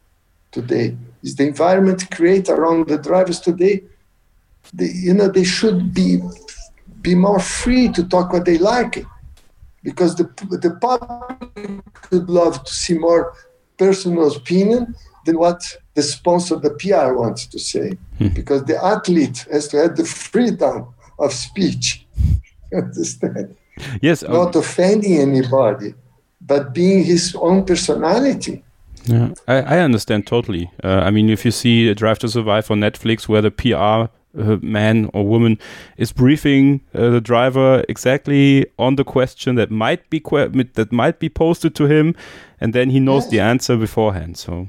[0.51, 0.97] today.
[1.21, 3.83] It's the environment created around the drivers today.
[4.73, 6.19] They, you know, they should be
[7.01, 9.05] be more free to talk what they like,
[9.83, 10.25] because the
[10.63, 13.33] the public would love to see more
[13.77, 14.95] personal opinion
[15.25, 15.61] than what
[15.95, 17.97] the sponsor, the PR, wants to say.
[18.33, 22.05] Because the athlete has to have the freedom of speech.
[22.71, 23.55] You understand?
[24.01, 24.23] Yes.
[24.23, 25.93] um, Not offending anybody,
[26.41, 28.63] but being his own personality.
[29.05, 30.69] Yeah, I, I understand totally.
[30.83, 34.57] Uh, I mean, if you see Drive to Survive on Netflix, where the PR uh,
[34.61, 35.57] man or woman
[35.97, 41.19] is briefing uh, the driver exactly on the question that might be que- that might
[41.19, 42.15] be posted to him,
[42.59, 44.37] and then he knows the answer beforehand.
[44.37, 44.67] So.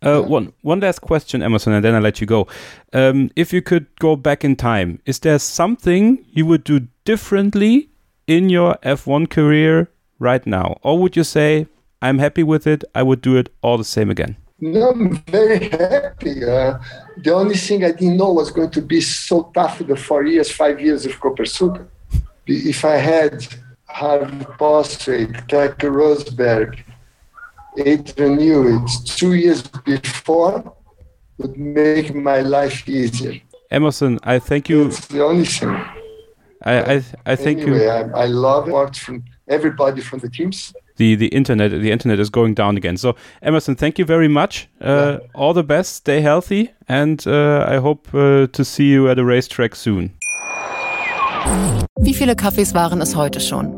[0.00, 2.46] Uh, one one last question, Emerson, and then I'll let you go.
[2.92, 7.88] Um, if you could go back in time, is there something you would do differently
[8.28, 11.66] in your F1 career right now, or would you say,
[12.00, 12.84] "I'm happy with it.
[12.94, 14.36] I would do it all the same again"?
[14.60, 16.44] No, I'm very happy.
[16.44, 16.78] Uh,
[17.16, 20.50] the only thing I didn't know was going to be so tough the four years,
[20.50, 21.86] five years of Copersucar.
[22.46, 23.46] If I had
[23.86, 26.80] Harvey Postlethwaite, Keke Rosberg,
[27.78, 30.74] Adrian Newey, two years before,
[31.38, 33.40] would make my life easier.
[33.70, 34.86] Emerson, I thank you.
[34.86, 35.70] It's the only thing.
[36.64, 37.90] I I, I thank anyway, you.
[37.90, 40.74] I, I love art from everybody from the teams.
[40.98, 42.96] The the internet the internet is going down again.
[42.96, 44.68] So Emerson, thank you very much.
[44.80, 45.94] Uh, All the best.
[45.94, 50.10] Stay healthy, and uh, I hope uh, to see you at a racetrack soon.
[52.00, 53.77] Wie viele Kaffees waren es heute schon?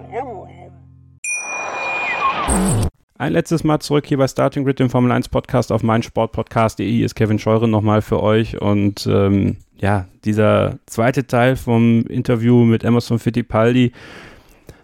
[3.21, 7.13] Ein letztes Mal zurück hier bei Starting Grid, dem Formel 1 Podcast auf meinsportpodcast.de ist
[7.13, 8.59] Kevin Scheuren nochmal für euch.
[8.59, 13.91] Und ähm, ja, dieser zweite Teil vom Interview mit Emerson Fittipaldi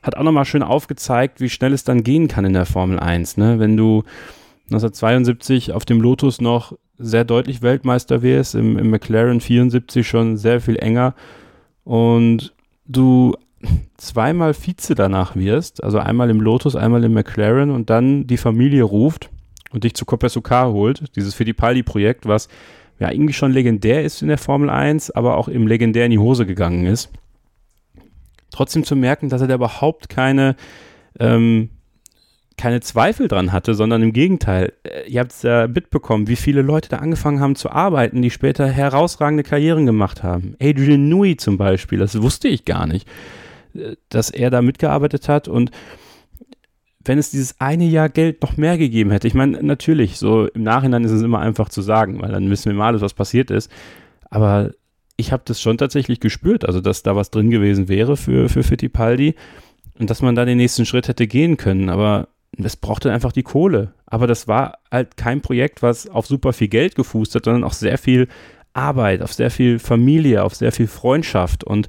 [0.03, 3.37] hat auch nochmal schön aufgezeigt, wie schnell es dann gehen kann in der Formel 1,
[3.37, 3.57] ne?
[3.57, 4.03] Wenn du
[4.65, 10.61] 1972 auf dem Lotus noch sehr deutlich Weltmeister wärst, im, im McLaren 74 schon sehr
[10.61, 11.15] viel enger.
[11.83, 12.53] Und
[12.85, 13.35] du
[13.97, 18.83] zweimal Vize danach wirst, also einmal im Lotus, einmal im McLaren und dann die Familie
[18.83, 19.29] ruft
[19.71, 22.47] und dich zu Copersucar holt, dieses Fittipaldi-Projekt, was
[22.99, 26.19] ja irgendwie schon legendär ist in der Formel 1, aber auch im legendär in die
[26.19, 27.09] Hose gegangen ist.
[28.51, 30.55] Trotzdem zu merken, dass er da überhaupt keine,
[31.19, 31.69] ähm,
[32.55, 34.73] keine Zweifel dran hatte, sondern im Gegenteil.
[34.83, 38.31] Äh, Ihr habt es ja mitbekommen, wie viele Leute da angefangen haben zu arbeiten, die
[38.31, 40.55] später herausragende Karrieren gemacht haben.
[40.59, 43.07] Adrian Newey zum Beispiel, das wusste ich gar nicht
[44.09, 45.47] dass er da mitgearbeitet hat.
[45.47, 45.71] Und
[47.03, 50.63] wenn es dieses eine Jahr Geld noch mehr gegeben hätte, ich meine, natürlich, so im
[50.63, 53.51] Nachhinein ist es immer einfach zu sagen, weil dann wissen wir mal alles, was passiert
[53.51, 53.71] ist,
[54.29, 54.71] aber
[55.15, 58.63] ich habe das schon tatsächlich gespürt, also dass da was drin gewesen wäre für, für
[58.63, 59.35] Fittipaldi
[59.99, 62.27] und dass man da den nächsten Schritt hätte gehen können, aber
[62.63, 63.93] es brauchte einfach die Kohle.
[64.05, 67.73] Aber das war halt kein Projekt, was auf super viel Geld gefußt hat, sondern auch
[67.73, 68.27] sehr viel
[68.73, 71.63] Arbeit, auf sehr viel Familie, auf sehr viel Freundschaft.
[71.63, 71.87] Und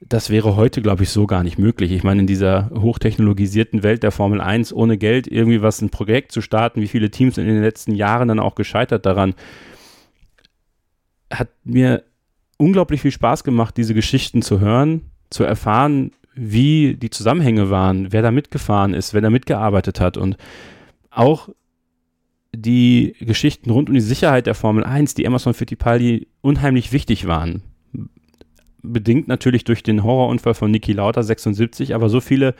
[0.00, 1.92] das wäre heute, glaube ich, so gar nicht möglich.
[1.92, 6.32] Ich meine, in dieser hochtechnologisierten Welt der Formel 1 ohne Geld irgendwie was, ein Projekt
[6.32, 9.34] zu starten, wie viele Teams in den letzten Jahren dann auch gescheitert daran,
[11.32, 12.04] hat mir
[12.58, 18.22] unglaublich viel Spaß gemacht, diese Geschichten zu hören, zu erfahren, wie die Zusammenhänge waren, wer
[18.22, 20.36] da mitgefahren ist, wer da mitgearbeitet hat und
[21.10, 21.48] auch
[22.54, 27.62] die Geschichten rund um die Sicherheit der Formel 1, die Emerson Fittipaldi unheimlich wichtig waren.
[28.92, 32.54] Bedingt natürlich durch den Horrorunfall von Niki Lauda 76, aber so viele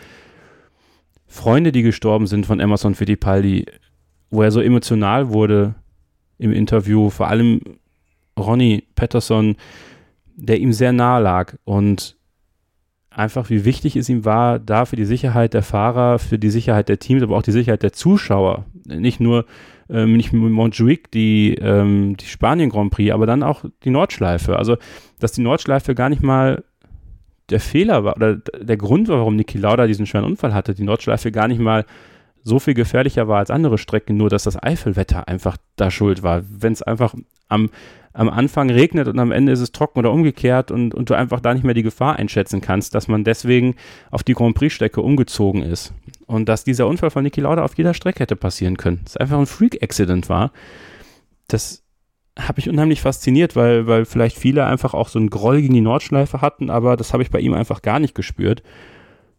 [1.27, 3.67] Freunde, die gestorben sind von Emerson Fittipaldi,
[4.31, 5.75] wo er so emotional wurde
[6.39, 7.61] im Interview, vor allem
[8.39, 9.57] Ronnie Patterson,
[10.37, 12.17] der ihm sehr nahe lag und
[13.17, 16.89] einfach, wie wichtig es ihm war, da für die Sicherheit der Fahrer, für die Sicherheit
[16.89, 19.47] der Teams, aber auch die Sicherheit der Zuschauer, nicht nur
[19.89, 24.57] ähm, nicht Montjuic, die, ähm, die Spanien Grand Prix, aber dann auch die Nordschleife.
[24.57, 24.77] Also,
[25.19, 26.65] dass die Nordschleife gar nicht mal
[27.49, 30.83] der Fehler war oder der Grund war, warum Niki Lauda diesen schweren Unfall hatte, die
[30.83, 31.87] Nordschleife gar nicht mal
[32.47, 36.43] so viel gefährlicher war als andere Strecken, nur dass das Eifelwetter einfach da schuld war.
[36.49, 37.13] Wenn es einfach
[37.49, 37.71] am,
[38.13, 41.41] am Anfang regnet und am Ende ist es trocken oder umgekehrt und, und du einfach
[41.41, 43.75] da nicht mehr die Gefahr einschätzen kannst, dass man deswegen
[44.13, 45.93] auf die Grand Prix-Strecke umgezogen ist.
[46.27, 49.03] Und dass dieser Unfall von Niki Lauda auf jeder Strecke hätte passieren können.
[49.05, 50.53] Es einfach ein Freak-Accident war.
[51.49, 51.83] Das
[52.39, 55.81] habe ich unheimlich fasziniert, weil, weil vielleicht viele einfach auch so einen Groll gegen die
[55.81, 58.63] Nordschleife hatten, aber das habe ich bei ihm einfach gar nicht gespürt.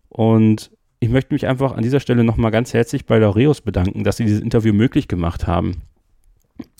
[0.09, 4.17] Und ich möchte mich einfach an dieser Stelle nochmal ganz herzlich bei Laureus bedanken, dass
[4.17, 5.83] sie dieses Interview möglich gemacht haben.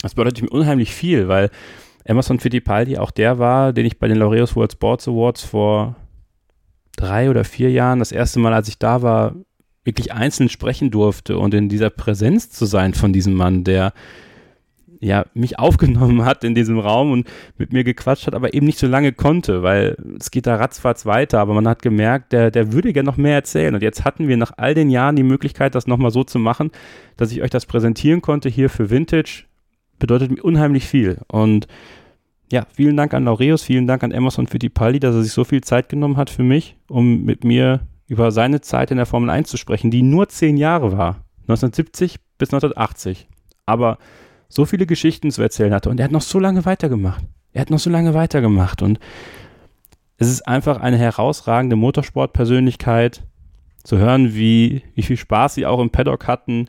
[0.02, 1.50] Das bedeutet mir unheimlich viel, weil
[2.04, 5.96] Emerson Fittipaldi auch der war, den ich bei den Laureus World Sports Awards vor
[6.96, 9.34] drei oder vier Jahren, das erste Mal, als ich da war,
[9.84, 13.92] wirklich einzeln sprechen durfte und in dieser Präsenz zu sein von diesem Mann, der
[15.00, 18.78] ja mich aufgenommen hat in diesem Raum und mit mir gequatscht hat, aber eben nicht
[18.78, 22.72] so lange konnte, weil es geht da ratzfatz weiter, aber man hat gemerkt, der, der
[22.72, 25.74] würde gerne noch mehr erzählen und jetzt hatten wir nach all den Jahren die Möglichkeit,
[25.74, 26.70] das nochmal so zu machen,
[27.16, 29.44] dass ich euch das präsentieren konnte hier für Vintage,
[29.98, 31.68] bedeutet mir unheimlich viel und
[32.50, 35.60] ja, vielen Dank an Laureus, vielen Dank an Emerson Fittipaldi, dass er sich so viel
[35.62, 39.50] Zeit genommen hat für mich, um mit mir über seine Zeit in der Formel 1
[39.50, 41.24] zu sprechen, die nur zehn Jahre war.
[41.42, 43.28] 1970 bis 1980.
[43.66, 43.98] Aber
[44.48, 47.24] so viele Geschichten zu erzählen hatte und er hat noch so lange weitergemacht.
[47.52, 48.98] Er hat noch so lange weitergemacht und
[50.16, 53.22] es ist einfach eine herausragende Motorsportpersönlichkeit
[53.84, 56.68] zu hören, wie, wie viel Spaß sie auch im Paddock hatten.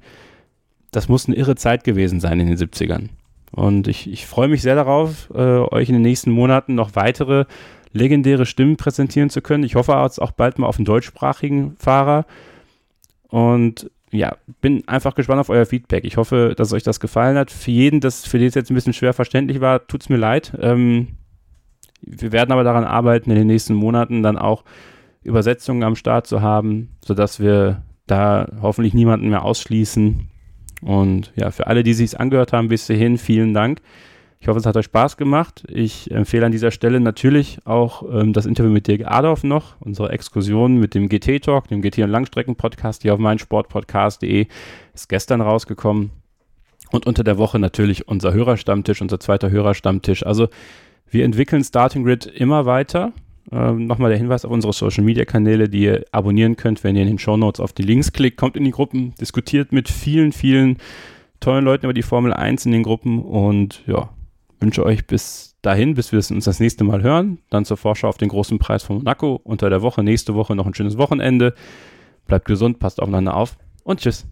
[0.91, 3.09] Das muss eine irre Zeit gewesen sein in den 70ern.
[3.51, 7.45] Und ich, ich freue mich sehr darauf, äh, euch in den nächsten Monaten noch weitere
[7.91, 9.63] legendäre Stimmen präsentieren zu können.
[9.63, 12.25] Ich hoffe jetzt auch bald mal auf einen deutschsprachigen Fahrer.
[13.27, 16.03] Und ja, bin einfach gespannt auf euer Feedback.
[16.03, 17.51] Ich hoffe, dass euch das gefallen hat.
[17.51, 20.17] Für jeden, das für den es jetzt ein bisschen schwer verständlich war, tut es mir
[20.17, 20.57] leid.
[20.59, 21.09] Ähm,
[22.01, 24.63] wir werden aber daran arbeiten, in den nächsten Monaten dann auch
[25.21, 30.29] Übersetzungen am Start zu haben, sodass wir da hoffentlich niemanden mehr ausschließen.
[30.81, 33.81] Und ja, für alle, die sich angehört haben bis hierhin, vielen Dank.
[34.41, 35.65] Ich hoffe, es hat euch Spaß gemacht.
[35.67, 40.13] Ich empfehle an dieser Stelle natürlich auch ähm, das Interview mit Dirk Adolf noch, unsere
[40.13, 44.47] Exkursion mit dem GT-Talk, dem GT- und Langstrecken-Podcast hier auf meinsportpodcast.de
[44.93, 46.11] ist gestern rausgekommen.
[46.91, 50.25] Und unter der Woche natürlich unser Hörerstammtisch, unser zweiter Hörerstammtisch.
[50.25, 50.47] Also
[51.09, 53.11] wir entwickeln Starting Grid immer weiter.
[53.51, 57.01] Ähm, Nochmal der Hinweis auf unsere Social Media Kanäle, die ihr abonnieren könnt, wenn ihr
[57.01, 58.37] in den Show Notes auf die Links klickt.
[58.37, 60.77] Kommt in die Gruppen, diskutiert mit vielen, vielen
[61.41, 64.09] tollen Leuten über die Formel 1 in den Gruppen und ja,
[64.59, 67.39] wünsche euch bis dahin, bis wir uns das nächste Mal hören.
[67.49, 70.03] Dann zur Vorschau auf den großen Preis von Monaco unter der Woche.
[70.03, 71.53] Nächste Woche noch ein schönes Wochenende.
[72.27, 74.25] Bleibt gesund, passt aufeinander auf und tschüss.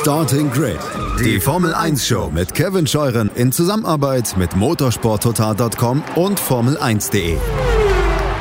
[0.00, 0.78] Starting Grid,
[1.20, 7.36] die Formel 1 Show mit Kevin Scheuren in Zusammenarbeit mit motorsporttotal.com und Formel1.de.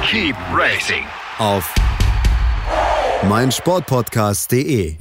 [0.03, 1.03] Keep racing.
[1.39, 1.73] Auf
[3.27, 4.97] meinsportpodcast.de.